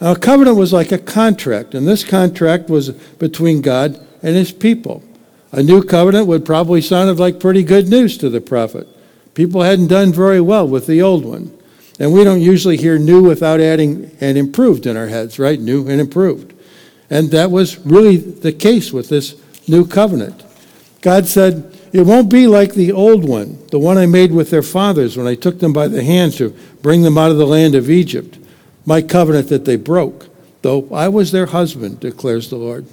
Now, 0.00 0.12
a 0.12 0.18
covenant 0.18 0.56
was 0.56 0.72
like 0.72 0.92
a 0.92 0.98
contract, 0.98 1.74
and 1.74 1.88
this 1.88 2.04
contract 2.04 2.70
was 2.70 2.90
between 2.90 3.62
God 3.62 3.98
and 4.22 4.36
his 4.36 4.52
people. 4.52 5.02
A 5.50 5.60
new 5.60 5.82
covenant 5.82 6.28
would 6.28 6.46
probably 6.46 6.80
sounded 6.80 7.18
like 7.18 7.40
pretty 7.40 7.64
good 7.64 7.88
news 7.88 8.16
to 8.18 8.30
the 8.30 8.40
prophet. 8.40 8.86
People 9.34 9.62
hadn't 9.62 9.88
done 9.88 10.12
very 10.12 10.40
well 10.40 10.68
with 10.68 10.86
the 10.86 11.02
old 11.02 11.24
one. 11.24 11.58
And 11.98 12.12
we 12.12 12.24
don't 12.24 12.40
usually 12.40 12.76
hear 12.76 12.98
new 12.98 13.22
without 13.22 13.60
adding 13.60 14.10
and 14.20 14.38
improved 14.38 14.86
in 14.86 14.96
our 14.96 15.08
heads, 15.08 15.38
right? 15.38 15.60
New 15.60 15.88
and 15.88 16.00
improved. 16.00 16.54
And 17.10 17.30
that 17.30 17.50
was 17.50 17.78
really 17.78 18.16
the 18.16 18.52
case 18.52 18.92
with 18.92 19.08
this 19.08 19.34
new 19.68 19.86
covenant. 19.86 20.42
God 21.02 21.26
said, 21.26 21.78
It 21.92 22.06
won't 22.06 22.30
be 22.30 22.46
like 22.46 22.72
the 22.72 22.92
old 22.92 23.28
one, 23.28 23.58
the 23.70 23.78
one 23.78 23.98
I 23.98 24.06
made 24.06 24.32
with 24.32 24.50
their 24.50 24.62
fathers 24.62 25.16
when 25.16 25.26
I 25.26 25.34
took 25.34 25.58
them 25.58 25.72
by 25.72 25.88
the 25.88 26.02
hand 26.02 26.32
to 26.34 26.56
bring 26.80 27.02
them 27.02 27.18
out 27.18 27.30
of 27.30 27.36
the 27.36 27.46
land 27.46 27.74
of 27.74 27.90
Egypt, 27.90 28.38
my 28.86 29.02
covenant 29.02 29.48
that 29.48 29.64
they 29.64 29.76
broke. 29.76 30.28
though 30.62 30.88
I 30.92 31.08
was 31.08 31.32
their 31.32 31.46
husband, 31.46 32.00
declares 32.00 32.48
the 32.48 32.56
Lord. 32.56 32.86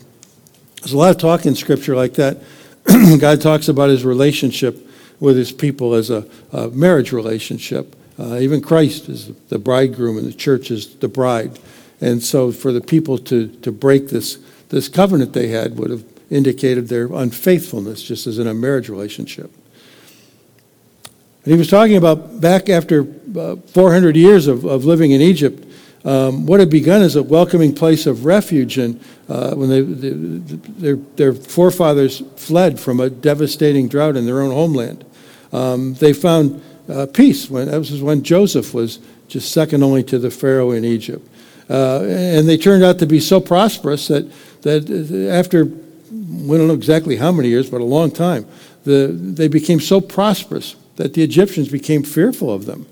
There's 0.82 0.94
a 0.94 0.98
lot 0.98 1.12
of 1.12 1.18
talk 1.18 1.46
in 1.46 1.56
Scripture 1.56 1.96
like 1.96 2.14
that. 2.16 2.38
God 3.20 3.42
talks 3.42 3.68
about 3.68 3.90
his 3.90 4.04
relationship 4.04 4.88
with 5.20 5.38
his 5.38 5.52
people 5.52 5.94
as 5.94 6.10
a, 6.10 6.26
a 6.52 6.70
marriage 6.70 7.12
relationship. 7.12 7.96
Uh, 8.20 8.38
even 8.40 8.60
Christ 8.60 9.08
is 9.08 9.32
the 9.48 9.58
bridegroom, 9.58 10.18
and 10.18 10.28
the 10.28 10.34
church 10.34 10.72
is 10.72 10.96
the 10.96 11.08
bride. 11.08 11.58
And 12.02 12.22
so, 12.22 12.52
for 12.52 12.74
the 12.74 12.82
people 12.82 13.18
to, 13.20 13.48
to 13.48 13.72
break 13.72 14.10
this, 14.10 14.38
this 14.70 14.90
covenant 14.90 15.34
they 15.34 15.48
had 15.48 15.78
would 15.78 15.90
have 15.90 16.04
indicated 16.30 16.90
their 16.90 17.06
unfaithfulness, 17.06 18.04
just 18.04 18.28
as 18.28 18.38
in 18.38 18.48
a 18.48 18.54
marriage 18.54 18.90
relationship. 18.90 19.52
And 21.44 21.54
he 21.54 21.58
was 21.58 21.70
talking 21.70 21.96
about 21.96 22.42
back 22.42 22.70
after 22.70 23.08
uh, 23.38 23.56
400 23.56 24.18
years 24.18 24.48
of, 24.48 24.66
of 24.66 24.84
living 24.84 25.12
in 25.12 25.22
Egypt, 25.22 25.66
um, 26.06 26.46
what 26.46 26.60
had 26.60 26.70
begun 26.70 27.02
as 27.02 27.16
a 27.16 27.24
welcoming 27.24 27.74
place 27.74 28.06
of 28.06 28.26
refuge, 28.26 28.78
and 28.78 29.02
uh, 29.30 29.54
when 29.56 29.70
they, 29.70 29.82
they, 29.82 30.10
their, 30.12 30.96
their 30.96 31.34
forefathers 31.34 32.22
fled 32.36 32.80
from 32.80 33.00
a 33.00 33.10
devastating 33.10 33.88
drought 33.88 34.18
in 34.18 34.26
their 34.26 34.42
own 34.42 34.52
homeland, 34.52 35.06
um, 35.52 35.94
they 35.96 36.14
found 36.14 36.62
uh, 36.90 37.06
peace. 37.08 37.50
When, 37.50 37.70
was 37.72 38.02
when 38.02 38.24
Joseph 38.24 38.74
was 38.74 39.00
just 39.28 39.52
second 39.52 39.84
only 39.84 40.04
to 40.04 40.20
the 40.20 40.32
Pharaoh 40.32 40.72
in 40.72 40.84
Egypt. 40.84 41.28
Uh, 41.70 42.02
and 42.04 42.50
they 42.50 42.58
turned 42.58 42.84
out 42.84 42.98
to 43.00 43.06
be 43.06 43.20
so 43.20 43.40
prosperous 43.40 44.08
that, 44.08 44.30
that 44.64 45.30
after, 45.32 45.66
we 45.66 46.58
don't 46.58 46.68
know 46.68 46.74
exactly 46.74 47.16
how 47.16 47.32
many 47.32 47.50
years, 47.50 47.70
but 47.70 47.80
a 47.80 47.84
long 47.84 48.10
time, 48.10 48.48
the, 48.86 49.08
they 49.08 49.48
became 49.48 49.80
so 49.80 50.02
prosperous 50.02 50.76
that 50.96 51.14
the 51.14 51.22
Egyptians 51.22 51.70
became 51.70 52.04
fearful 52.04 52.52
of 52.52 52.66
them. 52.66 52.88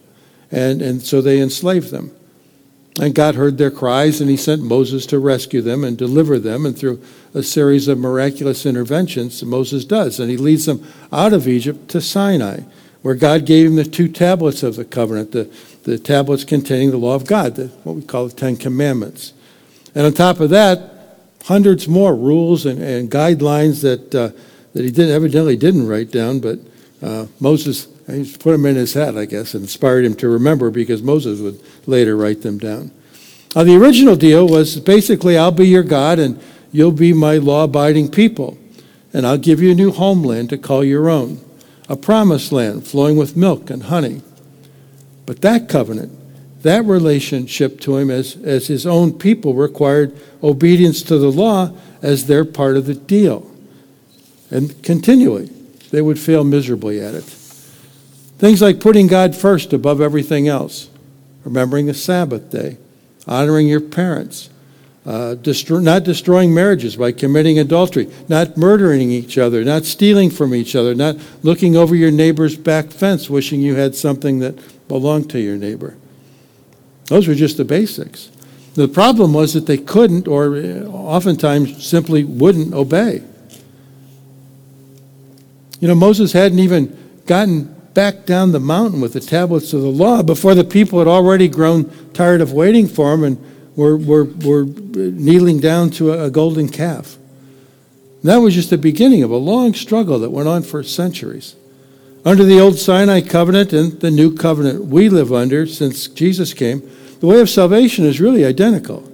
And, 0.52 0.82
and 0.82 1.02
so 1.02 1.22
they 1.22 1.42
enslaved 1.42 1.92
them. 1.92 2.12
And 3.00 3.14
God 3.14 3.36
heard 3.36 3.58
their 3.58 3.70
cries, 3.70 4.22
and 4.22 4.30
he 4.30 4.38
sent 4.38 4.64
Moses 4.64 5.06
to 5.08 5.20
rescue 5.20 5.62
them 5.62 5.84
and 5.84 5.98
deliver 5.98 6.40
them. 6.40 6.66
And 6.66 6.78
through 6.78 7.02
a 7.34 7.44
series 7.44 7.88
of 7.88 8.00
miraculous 8.00 8.66
interventions, 8.66 9.44
Moses 9.44 9.86
does. 9.86 10.20
And 10.20 10.32
he 10.32 10.38
leads 10.38 10.66
them 10.66 10.86
out 11.12 11.34
of 11.34 11.48
Egypt 11.48 11.90
to 11.90 12.02
Sinai, 12.02 12.62
where 13.02 13.16
God 13.16 13.46
gave 13.46 13.68
him 13.68 13.76
the 13.76 13.84
two 13.84 14.08
tablets 14.08 14.64
of 14.64 14.76
the 14.76 14.86
covenant, 14.86 15.32
the, 15.32 15.52
the 15.84 15.98
tablets 15.98 16.44
containing 16.44 16.92
the 16.92 16.98
law 16.98 17.16
of 17.16 17.26
God, 17.26 17.56
the, 17.56 17.68
what 17.84 17.96
we 17.96 18.02
call 18.02 18.28
the 18.28 18.36
Ten 18.36 18.58
Commandments. 18.58 19.34
And 19.96 20.06
on 20.06 20.14
top 20.14 20.40
of 20.40 20.50
that, 20.50 21.20
hundreds 21.46 21.88
more 21.88 22.16
rules 22.16 22.66
and, 22.66 22.82
and 22.82 23.10
guidelines 23.10 23.82
that, 23.82 24.14
uh, 24.14 24.30
that 24.74 24.84
he 24.84 24.92
did, 24.92 25.10
evidently 25.10 25.56
didn't 25.56 25.88
write 25.88 26.12
down, 26.12 26.40
but 26.40 26.60
uh, 27.02 27.28
Moses 27.40 27.88
he 28.08 28.24
put 28.40 28.54
them 28.54 28.66
in 28.66 28.76
his 28.76 28.94
head, 28.94 29.18
I 29.18 29.26
guess, 29.26 29.54
and 29.54 29.64
inspired 29.64 30.06
him 30.06 30.16
to 30.16 30.30
remember 30.30 30.70
because 30.70 31.04
Moses 31.04 31.42
would 31.42 31.62
later 31.86 32.16
write 32.16 32.42
them 32.42 32.58
down. 32.58 32.92
Now, 33.56 33.64
the 33.64 33.76
original 33.76 34.16
deal 34.16 34.48
was 34.48 34.80
basically 34.80 35.38
I'll 35.38 35.52
be 35.52 35.68
your 35.68 35.84
God 35.84 36.20
and 36.20 36.42
you'll 36.72 36.92
be 36.92 37.12
my 37.12 37.38
law 37.38 37.66
abiding 37.66 38.12
people. 38.12 38.58
And 39.14 39.26
I'll 39.26 39.38
give 39.38 39.62
you 39.62 39.72
a 39.72 39.76
new 39.76 39.92
homeland 39.92 40.50
to 40.52 40.58
call 40.58 40.84
your 40.84 41.10
own, 41.10 41.42
a 41.90 41.96
promised 41.96 42.52
land 42.52 42.86
flowing 42.88 43.18
with 43.18 43.38
milk 43.38 43.70
and 43.70 43.84
honey. 43.84 44.22
But 45.26 45.42
that 45.42 45.70
covenant, 45.70 46.12
that 46.64 46.86
relationship 46.86 47.80
to 47.82 47.98
him 47.98 48.10
as, 48.10 48.36
as 48.44 48.68
his 48.68 48.86
own 48.86 49.18
people 49.18 49.54
required 49.54 50.18
obedience 50.44 51.02
to 51.04 51.18
the 51.18 51.32
law 51.32 51.72
as 52.02 52.28
their 52.28 52.46
part 52.46 52.78
of 52.78 52.86
the 52.86 52.94
deal. 52.94 53.50
And 54.50 54.82
continually, 54.84 55.50
they 55.92 56.02
would 56.02 56.20
fail 56.20 56.44
miserably 56.44 57.02
at 57.02 57.16
it. 57.16 57.24
Things 57.24 58.62
like 58.62 58.80
putting 58.80 59.08
God 59.08 59.36
first 59.36 59.74
above 59.74 60.00
everything 60.00 60.48
else, 60.48 60.90
remembering 61.44 61.88
the 61.88 61.94
Sabbath 61.94 62.52
day, 62.52 62.78
honoring 63.26 63.68
your 63.68 63.82
parents, 63.82 64.50
uh, 65.08 65.36
not 65.70 66.04
destroying 66.04 66.54
marriages 66.54 66.98
by 66.98 67.14
committing 67.14 67.58
adultery, 67.58 68.12
not 68.28 68.58
murdering 68.58 69.10
each 69.10 69.38
other, 69.38 69.64
not 69.64 69.86
stealing 69.86 70.30
from 70.30 70.54
each 70.54 70.76
other, 70.76 70.94
not 70.94 71.16
looking 71.44 71.78
over 71.78 71.96
your 71.96 72.12
neighbor's 72.12 72.58
back 72.58 72.92
fence 72.92 73.30
wishing 73.30 73.62
you 73.62 73.76
had 73.76 73.96
something 73.96 74.40
that 74.40 74.60
belonged 74.90 75.30
to 75.30 75.40
your 75.40 75.56
neighbor. 75.56 75.96
Those 77.06 77.26
were 77.26 77.36
just 77.36 77.56
the 77.56 77.64
basics. 77.64 78.30
The 78.74 78.90
problem 78.90 79.34
was 79.34 79.54
that 79.54 79.66
they 79.66 79.78
couldn't, 79.78 80.28
or 80.28 80.58
uh, 80.58 80.84
oftentimes 80.90 81.88
simply 81.88 82.26
wouldn't, 82.26 82.74
obey. 82.74 83.24
You 85.80 85.88
know, 85.88 85.96
Moses 85.96 86.34
hadn't 86.34 86.60
even 86.60 87.22
gotten 87.26 87.74
back 87.94 88.26
down 88.26 88.52
the 88.52 88.60
mountain 88.60 89.00
with 89.00 89.14
the 89.14 89.22
tablets 89.22 89.72
of 89.72 89.82
the 89.82 89.88
law 89.88 90.22
before 90.22 90.54
the 90.54 90.66
people 90.66 91.00
had 91.00 91.08
already 91.08 91.48
grown 91.48 91.90
tired 92.14 92.42
of 92.42 92.52
waiting 92.52 92.90
for 92.90 93.14
him 93.14 93.24
and 93.24 93.57
were, 93.78 93.96
were, 93.96 94.26
were 94.26 94.66
kneeling 94.66 95.60
down 95.60 95.92
to 95.92 96.12
a, 96.12 96.30
golden 96.30 96.68
calf. 96.68 97.18
That 98.24 98.38
was 98.38 98.56
just 98.56 98.72
the 98.72 98.78
beginning 98.78 99.24
of 99.24 99.32
a 99.32 99.38
long 99.38 99.74
struggle 99.74 100.20
that 100.20 100.32
went 100.32 100.50
on 100.50 100.64
for 100.64 100.84
centuries. 100.84 101.56
Under 102.26 102.44
the 102.44 102.60
old 102.60 102.78
Sinai 102.78 103.22
covenant 103.22 103.72
and 103.72 104.02
the 104.02 104.12
new 104.12 104.36
covenant 104.36 104.86
we 104.86 105.08
live 105.08 105.32
under 105.32 105.68
since 105.68 106.08
Jesus 106.08 106.54
came, 106.54 106.82
the 107.20 107.28
way 107.28 107.40
of 107.40 107.50
salvation 107.50 108.04
is 108.04 108.20
really 108.20 108.44
identical. 108.44 109.10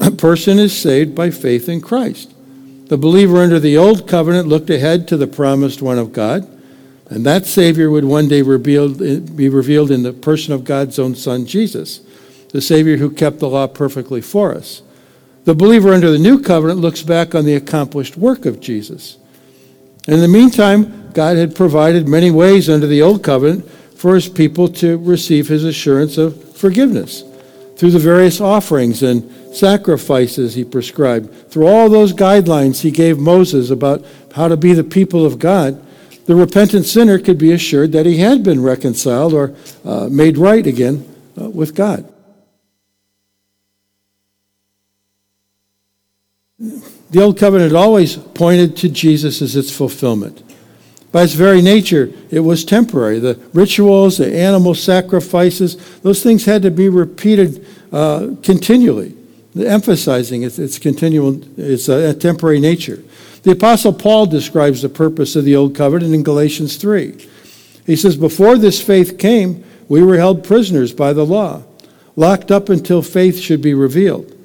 A 0.00 0.12
person 0.12 0.58
is 0.58 0.74
saved 0.76 1.14
by 1.14 1.30
faith 1.30 1.68
in 1.68 1.80
Christ. 1.80 2.32
The 2.86 2.96
believer 2.96 3.38
under 3.38 3.58
the 3.58 3.76
old 3.76 4.06
covenant 4.06 4.46
looked 4.46 4.70
ahead 4.70 5.08
to 5.08 5.16
the 5.16 5.26
promised 5.26 5.82
one 5.82 5.98
of 5.98 6.12
God. 6.12 6.48
And 7.10 7.26
that 7.26 7.44
Savior 7.44 7.90
would 7.90 8.04
one 8.04 8.28
day 8.28 8.42
revealed, 8.42 8.98
be 9.36 9.48
revealed 9.48 9.90
in 9.90 10.04
the 10.04 10.12
person 10.12 10.52
of 10.52 10.64
God's 10.64 10.98
own 10.98 11.16
Son, 11.16 11.44
Jesus, 11.46 12.00
the 12.56 12.62
Savior 12.62 12.96
who 12.96 13.10
kept 13.10 13.38
the 13.38 13.50
law 13.50 13.66
perfectly 13.66 14.22
for 14.22 14.54
us. 14.54 14.80
The 15.44 15.54
believer 15.54 15.92
under 15.92 16.10
the 16.10 16.18
new 16.18 16.40
covenant 16.40 16.80
looks 16.80 17.02
back 17.02 17.34
on 17.34 17.44
the 17.44 17.54
accomplished 17.54 18.16
work 18.16 18.46
of 18.46 18.60
Jesus. 18.60 19.18
In 20.08 20.20
the 20.20 20.26
meantime, 20.26 21.12
God 21.12 21.36
had 21.36 21.54
provided 21.54 22.08
many 22.08 22.30
ways 22.30 22.70
under 22.70 22.86
the 22.86 23.02
old 23.02 23.22
covenant 23.22 23.70
for 23.94 24.14
his 24.14 24.26
people 24.26 24.68
to 24.68 24.96
receive 24.96 25.48
his 25.48 25.64
assurance 25.64 26.16
of 26.16 26.56
forgiveness 26.56 27.24
through 27.76 27.90
the 27.90 27.98
various 27.98 28.40
offerings 28.40 29.02
and 29.02 29.30
sacrifices 29.54 30.54
he 30.54 30.64
prescribed, 30.64 31.50
through 31.50 31.66
all 31.66 31.90
those 31.90 32.14
guidelines 32.14 32.80
he 32.80 32.90
gave 32.90 33.18
Moses 33.18 33.68
about 33.68 34.02
how 34.34 34.48
to 34.48 34.56
be 34.56 34.72
the 34.72 34.82
people 34.82 35.26
of 35.26 35.38
God 35.38 35.78
the 36.24 36.34
repentant 36.34 36.86
sinner 36.86 37.18
could 37.18 37.36
be 37.36 37.52
assured 37.52 37.92
that 37.92 38.06
he 38.06 38.16
had 38.16 38.42
been 38.42 38.62
reconciled 38.62 39.34
or 39.34 39.54
uh, 39.84 40.08
made 40.10 40.38
right 40.38 40.66
again 40.66 41.06
uh, 41.40 41.48
with 41.50 41.74
God. 41.74 42.10
The 46.58 47.22
Old 47.22 47.38
Covenant 47.38 47.74
always 47.74 48.16
pointed 48.16 48.78
to 48.78 48.88
Jesus 48.88 49.42
as 49.42 49.56
its 49.56 49.70
fulfillment. 49.70 50.42
By 51.12 51.24
its 51.24 51.34
very 51.34 51.60
nature, 51.60 52.10
it 52.30 52.40
was 52.40 52.64
temporary. 52.64 53.18
The 53.18 53.38
rituals, 53.52 54.18
the 54.18 54.34
animal 54.34 54.74
sacrifices, 54.74 55.76
those 56.00 56.22
things 56.22 56.46
had 56.46 56.62
to 56.62 56.70
be 56.70 56.88
repeated 56.88 57.66
uh, 57.92 58.36
continually, 58.42 59.14
emphasizing 59.54 60.44
its, 60.44 60.58
its 60.58 60.78
continual, 60.78 61.42
its 61.58 61.90
uh, 61.90 62.14
temporary 62.18 62.60
nature. 62.60 63.02
The 63.42 63.52
Apostle 63.52 63.92
Paul 63.92 64.26
describes 64.26 64.80
the 64.80 64.88
purpose 64.88 65.36
of 65.36 65.44
the 65.44 65.56
Old 65.56 65.74
Covenant 65.74 66.14
in 66.14 66.22
Galatians 66.22 66.76
3. 66.76 67.28
He 67.84 67.96
says, 67.96 68.16
Before 68.16 68.56
this 68.56 68.82
faith 68.82 69.18
came, 69.18 69.62
we 69.88 70.02
were 70.02 70.16
held 70.16 70.42
prisoners 70.42 70.92
by 70.92 71.12
the 71.12 71.24
law, 71.24 71.62
locked 72.16 72.50
up 72.50 72.70
until 72.70 73.02
faith 73.02 73.38
should 73.38 73.60
be 73.60 73.74
revealed. 73.74 74.35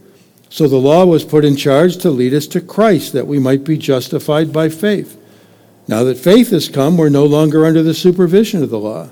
So 0.52 0.68
the 0.68 0.76
law 0.76 1.06
was 1.06 1.24
put 1.24 1.46
in 1.46 1.56
charge 1.56 1.98
to 1.98 2.12
lead 2.12 2.34
us 2.34 2.46
to 2.48 2.62
Christ, 2.62 3.14
that 3.14 3.26
we 3.26 3.40
might 3.40 3.64
be 3.64 3.78
justified 3.78 4.52
by 4.52 4.68
faith. 4.70 5.18
Now 5.88 6.04
that 6.04 6.18
faith 6.18 6.52
has 6.52 6.68
come, 6.68 6.98
we're 6.98 7.10
no 7.10 7.26
longer 7.26 7.66
under 7.66 7.82
the 7.82 7.94
supervision 7.94 8.62
of 8.62 8.70
the 8.70 8.78
law. 8.78 9.10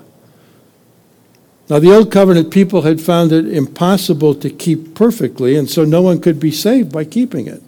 Now, 1.70 1.78
the 1.78 1.94
Old 1.94 2.10
Covenant 2.10 2.50
people 2.50 2.82
had 2.82 3.00
found 3.00 3.30
it 3.30 3.46
impossible 3.46 4.34
to 4.34 4.50
keep 4.50 4.94
perfectly, 4.96 5.56
and 5.56 5.70
so 5.70 5.84
no 5.84 6.02
one 6.02 6.20
could 6.20 6.40
be 6.40 6.50
saved 6.50 6.90
by 6.90 7.04
keeping 7.04 7.46
it. 7.46 7.62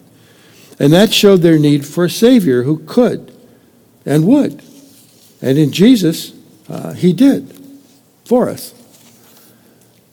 And 0.81 0.93
that 0.93 1.13
showed 1.13 1.39
their 1.39 1.59
need 1.59 1.87
for 1.87 2.07
a 2.07 2.11
Savior 2.11 2.65
who 2.65 2.79
could 2.79 3.33
and 4.05 4.27
would. 4.27 4.61
And 5.41 5.57
in 5.57 5.71
Jesus, 5.71 6.33
uh, 6.69 6.95
He 6.95 7.13
did 7.13 7.57
for 8.25 8.49
us. 8.49 8.75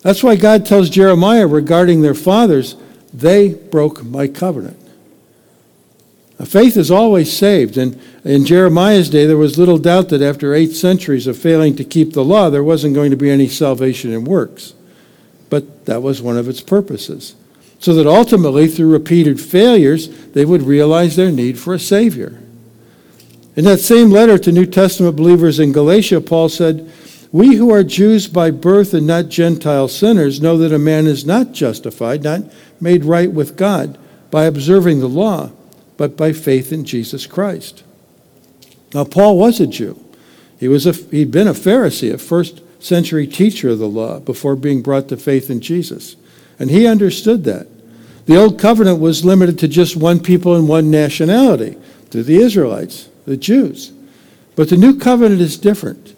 That's 0.02 0.24
why 0.24 0.36
God 0.36 0.68
tells 0.68 0.92
Jeremiah 0.92 1.48
regarding 1.48 2.02
their 2.02 2.14
fathers, 2.14 2.76
they 3.14 3.54
broke 3.54 4.04
my 4.04 4.28
covenant. 4.28 4.78
Now, 6.38 6.46
faith 6.46 6.78
is 6.78 6.90
always 6.90 7.36
saved. 7.36 7.78
And 7.78 8.00
in 8.24 8.46
Jeremiah's 8.46 9.10
day, 9.10 9.26
there 9.26 9.38
was 9.38 9.58
little 9.58 9.78
doubt 9.78 10.10
that 10.10 10.22
after 10.22 10.54
eight 10.54 10.74
centuries 10.74 11.28
of 11.28 11.38
failing 11.38 11.76
to 11.76 11.84
keep 11.84 12.14
the 12.14 12.24
law, 12.24 12.50
there 12.50 12.64
wasn't 12.64 12.96
going 12.96 13.12
to 13.12 13.18
be 13.18 13.30
any 13.30 13.48
salvation 13.48 14.12
in 14.12 14.24
works. 14.24 14.74
But 15.50 15.86
that 15.86 16.02
was 16.02 16.22
one 16.22 16.38
of 16.38 16.48
its 16.48 16.62
purposes 16.62 17.36
so 17.80 17.94
that 17.94 18.06
ultimately, 18.06 18.68
through 18.68 18.92
repeated 18.92 19.40
failures, 19.40 20.10
they 20.32 20.44
would 20.44 20.62
realize 20.62 21.16
their 21.16 21.32
need 21.32 21.58
for 21.58 21.74
a 21.74 21.80
Savior. 21.80 22.38
In 23.56 23.64
that 23.66 23.80
same 23.80 24.10
letter 24.10 24.38
to 24.38 24.52
New 24.52 24.66
Testament 24.66 25.16
believers 25.16 25.60
in 25.60 25.72
Galatia, 25.72 26.20
Paul 26.20 26.50
said, 26.50 26.92
We 27.32 27.56
who 27.56 27.72
are 27.72 27.84
Jews 27.84 28.28
by 28.28 28.50
birth 28.50 28.94
and 28.94 29.06
not 29.06 29.30
Gentile 29.30 29.88
sinners 29.88 30.42
know 30.42 30.58
that 30.58 30.74
a 30.74 30.80
man 30.80 31.06
is 31.06 31.26
not 31.26 31.52
justified, 31.52 32.24
not 32.24 32.44
made 32.82 33.06
right 33.06 33.32
with 33.32 33.56
God 33.56 34.00
by 34.32 34.46
observing 34.46 35.00
the 35.00 35.10
law, 35.10 35.52
but 35.98 36.18
by 36.18 36.34
faith 36.34 36.72
in 36.72 36.86
Jesus 36.86 37.28
Christ. 37.28 37.84
Now, 38.94 39.04
Paul 39.04 39.38
was 39.38 39.60
a 39.60 39.68
Jew. 39.68 40.04
He 40.60 40.68
was 40.68 40.88
a, 40.88 40.94
he'd 40.94 41.32
been 41.32 41.48
a 41.48 41.54
Pharisee, 41.54 42.12
a 42.12 42.18
first 42.18 42.62
century 42.80 43.28
teacher 43.28 43.70
of 43.70 43.80
the 43.80 43.88
law 43.88 44.20
before 44.20 44.56
being 44.56 44.82
brought 44.82 45.10
to 45.10 45.18
faith 45.18 45.50
in 45.50 45.62
Jesus. 45.62 46.16
And 46.58 46.72
he 46.72 46.88
understood 46.88 47.44
that. 47.44 47.68
The 48.26 48.38
old 48.38 48.60
covenant 48.60 49.00
was 49.00 49.26
limited 49.26 49.60
to 49.60 49.68
just 49.68 49.96
one 49.96 50.20
people 50.20 50.56
and 50.56 50.68
one 50.68 50.90
nationality, 50.90 51.78
to 52.10 52.24
the 52.24 52.38
Israelites, 52.38 53.10
the 53.26 53.38
Jews. 53.38 53.92
But 54.56 54.70
the 54.70 54.78
new 54.78 54.98
covenant 54.98 55.42
is 55.42 55.58
different. 55.58 56.16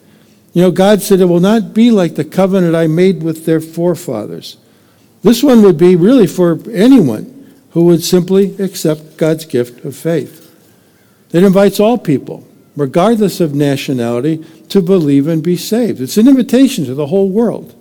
You 0.54 0.64
know, 0.64 0.72
God 0.72 1.02
said 1.02 1.22
it 1.22 1.26
will 1.26 1.40
not 1.40 1.74
be 1.74 1.92
like 1.92 2.16
the 2.16 2.26
covenant 2.26 2.76
I 2.76 2.88
made 2.88 3.24
with 3.24 3.46
their 3.46 3.62
forefathers. 3.62 4.58
This 5.24 5.44
one 5.44 5.62
would 5.62 5.78
be 5.78 5.96
really 5.96 6.28
for 6.28 6.60
anyone 6.72 7.56
who 7.72 7.86
would 7.86 8.04
simply 8.04 8.56
accept 8.58 9.18
God's 9.18 9.46
gift 9.46 9.86
of 9.86 9.96
faith. 9.96 10.54
It 11.32 11.44
invites 11.44 11.80
all 11.80 11.98
people, 11.98 12.46
regardless 12.76 13.40
of 13.40 13.56
nationality, 13.56 14.44
to 14.70 14.82
believe 14.82 15.28
and 15.28 15.42
be 15.42 15.56
saved. 15.56 16.02
It's 16.02 16.18
an 16.18 16.28
invitation 16.28 16.86
to 16.86 16.96
the 16.96 17.08
whole 17.08 17.30
world. 17.30 17.76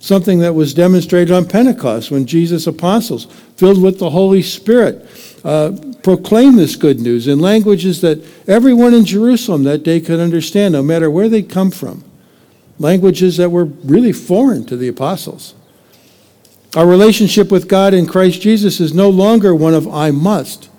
Something 0.00 0.40
that 0.40 0.54
was 0.54 0.74
demonstrated 0.74 1.30
on 1.30 1.46
Pentecost 1.46 2.10
when 2.10 2.26
Jesus' 2.26 2.66
apostles, 2.66 3.26
filled 3.56 3.80
with 3.80 4.00
the 4.00 4.10
Holy 4.10 4.42
Spirit, 4.42 5.06
uh, 5.44 5.76
proclaimed 6.02 6.58
this 6.58 6.76
good 6.76 7.00
news 7.00 7.28
in 7.28 7.38
languages 7.38 8.00
that 8.00 8.24
everyone 8.48 8.94
in 8.94 9.04
Jerusalem 9.04 9.64
that 9.64 9.82
day 9.82 10.00
could 10.00 10.20
understand, 10.20 10.72
no 10.72 10.82
matter 10.82 11.10
where 11.10 11.28
they'd 11.28 11.48
come 11.48 11.70
from. 11.70 12.04
Languages 12.78 13.36
that 13.36 13.50
were 13.50 13.64
really 13.64 14.12
foreign 14.12 14.64
to 14.66 14.76
the 14.76 14.88
apostles. 14.88 15.54
Our 16.74 16.86
relationship 16.86 17.50
with 17.50 17.68
God 17.68 17.92
in 17.94 18.06
Christ 18.06 18.40
Jesus 18.40 18.80
is 18.80 18.94
no 18.94 19.10
longer 19.10 19.54
one 19.54 19.74
of 19.74 19.86
I 19.86 20.10
must. 20.10 20.70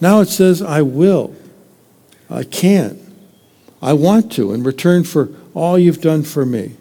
Now 0.00 0.20
it 0.20 0.28
says 0.28 0.62
I 0.62 0.82
will, 0.82 1.34
I 2.30 2.44
can, 2.44 3.00
I 3.82 3.94
want 3.94 4.30
to, 4.32 4.52
in 4.52 4.62
return 4.62 5.04
for 5.04 5.30
all 5.54 5.78
you've 5.78 6.00
done 6.00 6.22
for 6.22 6.44
me. 6.44 6.76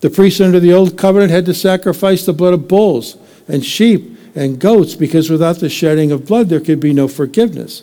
The 0.00 0.10
priests 0.10 0.40
under 0.40 0.60
the 0.60 0.72
old 0.72 0.96
covenant 0.96 1.32
had 1.32 1.46
to 1.46 1.54
sacrifice 1.54 2.24
the 2.24 2.32
blood 2.32 2.54
of 2.54 2.68
bulls 2.68 3.16
and 3.48 3.64
sheep 3.64 4.16
and 4.34 4.58
goats 4.58 4.94
because 4.94 5.30
without 5.30 5.56
the 5.56 5.68
shedding 5.68 6.10
of 6.10 6.26
blood 6.26 6.48
there 6.48 6.60
could 6.60 6.80
be 6.80 6.92
no 6.92 7.08
forgiveness. 7.08 7.82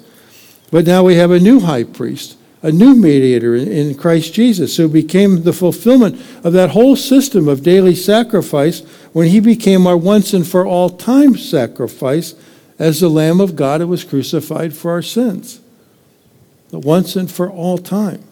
But 0.71 0.85
now 0.85 1.03
we 1.03 1.15
have 1.15 1.31
a 1.31 1.39
new 1.39 1.59
high 1.59 1.83
priest, 1.83 2.37
a 2.61 2.71
new 2.71 2.95
mediator 2.95 3.55
in 3.55 3.95
Christ 3.95 4.33
Jesus 4.33 4.77
who 4.77 4.87
became 4.87 5.43
the 5.43 5.53
fulfillment 5.53 6.15
of 6.43 6.53
that 6.53 6.71
whole 6.71 6.95
system 6.95 7.47
of 7.47 7.63
daily 7.63 7.95
sacrifice 7.95 8.81
when 9.13 9.27
he 9.27 9.39
became 9.39 9.85
our 9.87 9.97
once 9.97 10.33
and 10.33 10.47
for 10.47 10.65
all 10.65 10.89
time 10.89 11.35
sacrifice 11.35 12.35
as 12.79 12.99
the 12.99 13.09
Lamb 13.09 13.39
of 13.39 13.55
God 13.55 13.81
who 13.81 13.87
was 13.87 14.03
crucified 14.03 14.73
for 14.73 14.91
our 14.91 15.01
sins. 15.01 15.59
The 16.69 16.79
once 16.79 17.15
and 17.15 17.29
for 17.29 17.49
all 17.49 17.77
time. 17.77 18.23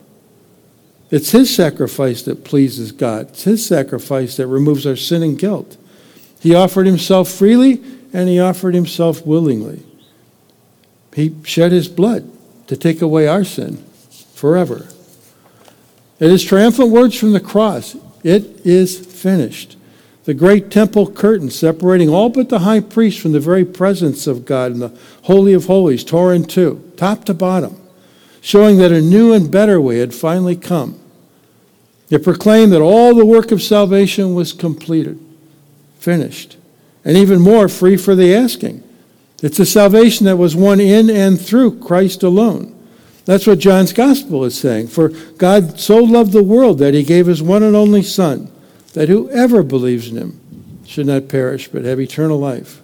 It's 1.11 1.31
his 1.31 1.53
sacrifice 1.53 2.21
that 2.23 2.45
pleases 2.45 2.91
God. 2.91 3.29
It's 3.29 3.43
his 3.43 3.65
sacrifice 3.65 4.38
that 4.38 4.47
removes 4.47 4.85
our 4.85 4.95
sin 4.95 5.23
and 5.23 5.38
guilt. 5.38 5.75
He 6.39 6.55
offered 6.55 6.85
himself 6.85 7.29
freely 7.29 7.83
and 8.13 8.29
he 8.29 8.39
offered 8.39 8.73
himself 8.73 9.25
willingly. 9.25 9.83
He 11.13 11.35
shed 11.43 11.71
his 11.71 11.87
blood 11.87 12.29
to 12.67 12.77
take 12.77 13.01
away 13.01 13.27
our 13.27 13.43
sin 13.43 13.83
forever. 14.33 14.87
It 16.19 16.29
is 16.29 16.43
triumphant 16.43 16.89
words 16.89 17.17
from 17.17 17.33
the 17.33 17.39
cross. 17.39 17.95
It 18.23 18.65
is 18.65 18.97
finished. 18.97 19.77
The 20.25 20.33
great 20.33 20.69
temple 20.69 21.11
curtain 21.11 21.49
separating 21.49 22.09
all 22.09 22.29
but 22.29 22.49
the 22.49 22.59
high 22.59 22.81
priest 22.81 23.19
from 23.19 23.31
the 23.31 23.39
very 23.39 23.65
presence 23.65 24.27
of 24.27 24.45
God 24.45 24.71
in 24.73 24.79
the 24.79 24.97
Holy 25.23 25.53
of 25.53 25.65
Holies 25.65 26.03
tore 26.03 26.34
in 26.34 26.43
two, 26.43 26.91
top 26.97 27.25
to 27.25 27.34
bottom, 27.34 27.81
showing 28.41 28.77
that 28.77 28.91
a 28.91 29.01
new 29.01 29.34
and 29.34 29.49
better 29.49 29.81
way 29.81 29.99
had 29.99 30.13
finally 30.13 30.55
come. 30.55 30.99
It 32.10 32.23
proclaimed 32.23 32.71
that 32.73 32.81
all 32.81 33.15
the 33.15 33.25
work 33.25 33.51
of 33.51 33.62
salvation 33.62 34.36
was 34.36 34.53
completed, 34.53 35.19
finished, 35.99 36.57
and 37.03 37.17
even 37.17 37.39
more 37.39 37.67
free 37.67 37.97
for 37.97 38.15
the 38.15 38.33
asking. 38.33 38.83
It's 39.41 39.59
a 39.59 39.65
salvation 39.65 40.25
that 40.25 40.38
was 40.38 40.55
won 40.55 40.79
in 40.79 41.09
and 41.09 41.39
through 41.39 41.79
Christ 41.79 42.23
alone. 42.23 42.75
That's 43.25 43.47
what 43.47 43.59
John's 43.59 43.93
gospel 43.93 44.43
is 44.43 44.57
saying. 44.57 44.88
For 44.88 45.09
God 45.38 45.79
so 45.79 45.97
loved 45.97 46.31
the 46.31 46.43
world 46.43 46.79
that 46.79 46.93
he 46.93 47.03
gave 47.03 47.27
his 47.27 47.41
one 47.41 47.63
and 47.63 47.75
only 47.75 48.03
Son, 48.03 48.51
that 48.93 49.07
whoever 49.07 49.63
believes 49.63 50.09
in 50.09 50.17
him 50.17 50.39
should 50.85 51.05
not 51.05 51.29
perish 51.29 51.67
but 51.67 51.85
have 51.85 51.99
eternal 51.99 52.39
life. 52.39 52.81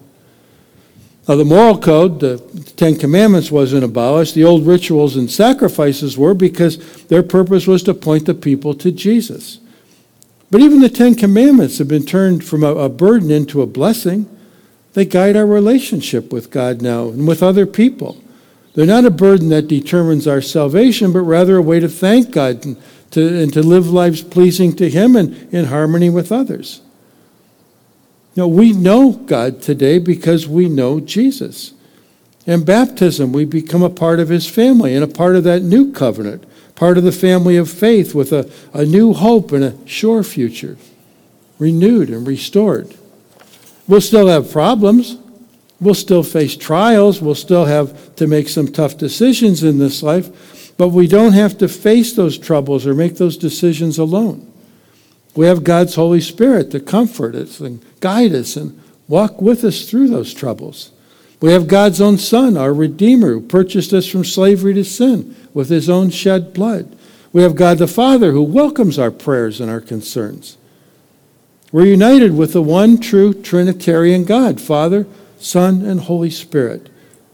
Now, 1.28 1.36
the 1.36 1.45
moral 1.45 1.80
code, 1.80 2.19
the 2.19 2.38
Ten 2.75 2.95
Commandments, 2.95 3.49
wasn't 3.49 3.84
abolished. 3.84 4.36
The 4.36 4.43
old 4.43 4.67
rituals 4.67 5.15
and 5.15 5.30
sacrifices 5.30 6.15
were 6.17 6.36
because 6.36 7.04
their 7.06 7.23
purpose 7.23 7.65
was 7.65 7.82
to 7.84 7.95
point 7.95 8.28
the 8.28 8.36
people 8.36 8.75
to 8.75 8.91
Jesus. 8.91 9.60
But 10.51 10.62
even 10.62 10.79
the 10.79 10.89
Ten 10.89 11.15
Commandments 11.15 11.77
have 11.79 11.88
been 11.88 12.05
turned 12.05 12.43
from 12.43 12.63
a, 12.63 12.73
a 12.75 12.89
burden 12.89 13.31
into 13.31 13.62
a 13.62 13.67
blessing. 13.67 14.29
They 14.93 15.05
guide 15.05 15.36
our 15.36 15.45
relationship 15.45 16.31
with 16.31 16.51
God 16.51 16.81
now 16.81 17.10
and 17.10 17.27
with 17.27 17.43
other 17.43 17.65
people. 17.65 18.21
They're 18.73 18.86
not 18.86 19.05
a 19.05 19.12
burden 19.12 19.49
that 19.49 19.67
determines 19.67 20.27
our 20.27 20.41
salvation, 20.41 21.13
but 21.13 21.21
rather 21.21 21.58
a 21.58 21.62
way 21.62 21.79
to 21.79 21.89
thank 21.89 22.31
God 22.31 22.65
and 22.65 22.81
to, 23.12 23.41
and 23.41 23.53
to 23.53 23.63
live 23.63 23.89
lives 23.89 24.21
pleasing 24.21 24.75
to 24.75 24.89
Him 24.89 25.15
and 25.15 25.53
in 25.53 25.65
harmony 25.65 26.10
with 26.10 26.31
others. 26.31 26.81
No, 28.36 28.47
we 28.47 28.73
know 28.73 29.13
God 29.13 29.62
today 29.62 29.97
because 29.97 30.47
we 30.47 30.67
know 30.67 30.99
Jesus. 30.99 31.73
In 32.45 32.63
baptism, 32.63 33.31
we 33.31 33.45
become 33.45 33.81
a 33.81 33.89
part 33.89 34.19
of 34.19 34.29
his 34.29 34.47
family 34.47 34.93
and 34.93 35.03
a 35.03 35.08
part 35.08 35.36
of 35.36 35.43
that 35.45 35.63
new 35.63 35.91
covenant, 35.91 36.43
part 36.76 36.98
of 36.98 37.04
the 37.04 37.12
family 37.12 37.58
of 37.58 37.70
faith 37.70 38.14
with 38.14 38.32
a, 38.32 38.52
a 38.74 38.86
new 38.86 39.14
hope 39.14 39.52
and 39.52 39.64
a 39.64 39.88
sure 39.88 40.24
future, 40.24 40.78
renewed 41.58 42.10
and 42.10 42.28
restored. 42.28 42.96
We'll 43.88 44.02
still 44.02 44.28
have 44.28 44.52
problems. 44.52 45.18
We'll 45.80 45.94
still 45.94 46.24
face 46.24 46.56
trials. 46.56 47.22
We'll 47.22 47.36
still 47.36 47.66
have 47.66 48.16
to 48.16 48.28
make 48.28 48.50
some 48.50 48.68
tough 48.68 48.98
decisions 48.98 49.64
in 49.64 49.78
this 49.78 50.02
life, 50.02 50.76
but 50.78 50.90
we 50.90 51.08
don't 51.08 51.34
have 51.34 51.58
to 51.60 51.68
face 51.68 52.14
those 52.14 52.38
troubles 52.38 52.86
or 52.88 52.94
make 52.94 53.16
those 53.16 53.38
decisions 53.38 53.98
alone. 53.98 54.52
We 55.36 55.48
have 55.48 55.64
God's 55.64 55.96
Holy 55.96 56.22
Spirit 56.22 56.72
to 56.72 56.80
comfort 56.80 57.36
us 57.36 57.60
and 57.60 57.84
guide 58.00 58.34
us 58.34 58.56
and 58.56 58.82
walk 59.08 59.42
with 59.42 59.64
us 59.64 59.90
through 59.90 60.08
those 60.08 60.34
troubles. 60.34 60.92
We 61.41 61.52
have 61.52 61.67
God's 61.67 62.02
own 62.02 62.17
Son, 62.17 62.58
our 62.58 62.74
Redeemer, 62.74 63.34
who 63.34 63.41
purchased 63.41 63.93
us 63.93 64.08
from 64.08 64.24
slavery 64.24 64.74
to 64.74 64.84
sin 64.84 65.36
with 65.54 65.69
his 65.69 65.89
own 65.89 66.10
shed 66.10 66.54
blood. 66.54 66.95
We 67.34 67.41
have 67.43 67.56
God 67.56 67.80
the 67.80 67.88
Father, 67.88 68.32
who 68.32 68.43
welcomes 68.43 68.98
our 68.98 69.12
prayers 69.12 69.60
and 69.60 69.69
our 69.69 69.82
concerns. 69.82 70.58
We're 71.71 71.86
united 71.86 72.38
with 72.38 72.54
the 72.54 72.62
one 72.62 73.00
true 73.00 73.34
Trinitarian 73.34 74.24
God, 74.24 74.62
Father, 74.62 75.06
Son, 75.38 75.82
and 75.82 76.00
Holy 76.00 76.30
Spirit, 76.30 76.89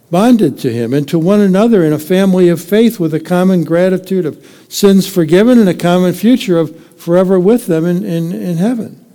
bonded 0.10 0.58
to 0.60 0.74
him 0.74 0.94
and 0.94 1.08
to 1.08 1.20
one 1.20 1.40
another 1.40 1.86
in 1.86 1.94
a 1.94 2.00
family 2.00 2.50
of 2.50 2.60
faith 2.60 3.00
with 3.00 3.14
a 3.14 3.20
common 3.20 3.64
gratitude 3.64 4.26
of 4.26 4.44
sins 4.68 5.08
forgiven 5.08 5.60
and 5.60 5.70
a 5.70 5.76
common 5.76 6.14
future 6.14 6.58
of 6.58 6.76
forever 6.96 7.40
with 7.40 7.68
them 7.68 7.86
in, 7.86 8.04
in, 8.04 8.32
in 8.32 8.58
heaven. 8.58 9.06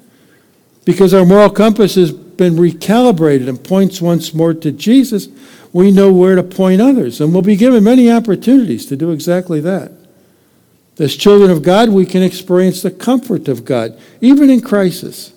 Because 0.85 1.13
our 1.13 1.27
moral 1.27 1.51
compass 1.51 1.97
has 1.97 2.13
been 2.37 2.55
recalibrated 2.55 3.49
and 3.49 3.63
points 3.63 4.01
once 4.01 4.35
more 4.35 4.55
to 4.55 4.73
Jesus, 4.73 5.29
we 5.73 5.91
know 5.91 6.13
where 6.13 6.35
to 6.37 6.43
point 6.43 6.81
others. 6.81 7.21
And 7.21 7.33
we'll 7.33 7.43
be 7.43 7.57
given 7.57 7.85
many 7.85 8.11
opportunities 8.11 8.87
to 8.87 8.97
do 8.97 9.11
exactly 9.11 9.61
that. 9.61 9.93
As 10.99 11.15
children 11.15 11.51
of 11.51 11.63
God, 11.63 11.91
we 11.91 12.07
can 12.07 12.23
experience 12.23 12.81
the 12.83 12.91
comfort 12.91 13.49
of 13.49 13.65
God, 13.65 13.99
even 14.21 14.49
in 14.49 14.63
crisis. 14.63 15.35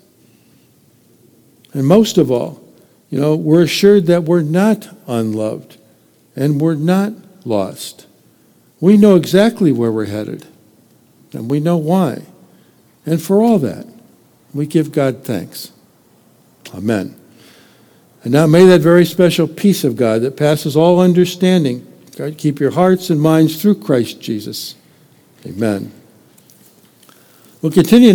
And 1.73 1.85
most 1.85 2.17
of 2.17 2.31
all, 2.31 2.63
you 3.09 3.19
know, 3.19 3.35
we're 3.35 3.63
assured 3.63 4.05
that 4.05 4.23
we're 4.23 4.41
not 4.41 4.87
unloved 5.07 5.77
and 6.35 6.61
we're 6.61 6.75
not 6.75 7.13
lost. 7.45 8.07
We 8.79 8.95
know 8.95 9.15
exactly 9.15 9.71
where 9.71 9.91
we're 9.91 10.05
headed, 10.05 10.45
and 11.33 11.51
we 11.51 11.59
know 11.59 11.75
why. 11.75 12.23
And 13.05 13.21
for 13.21 13.41
all 13.41 13.59
that, 13.59 13.85
we 14.53 14.65
give 14.65 14.91
God 14.91 15.25
thanks. 15.25 15.71
Amen. 16.73 17.15
And 18.23 18.33
now 18.33 18.47
may 18.47 18.65
that 18.65 18.81
very 18.81 19.05
special 19.05 19.47
peace 19.47 19.83
of 19.83 19.95
God 19.95 20.21
that 20.21 20.37
passes 20.37 20.75
all 20.75 20.99
understanding, 20.99 21.85
God, 22.17 22.37
keep 22.37 22.59
your 22.59 22.71
hearts 22.71 23.09
and 23.09 23.21
minds 23.21 23.61
through 23.61 23.75
Christ 23.75 24.19
Jesus. 24.19 24.75
Amen. 25.45 25.91
We'll 27.61 27.71
continue. 27.71 28.07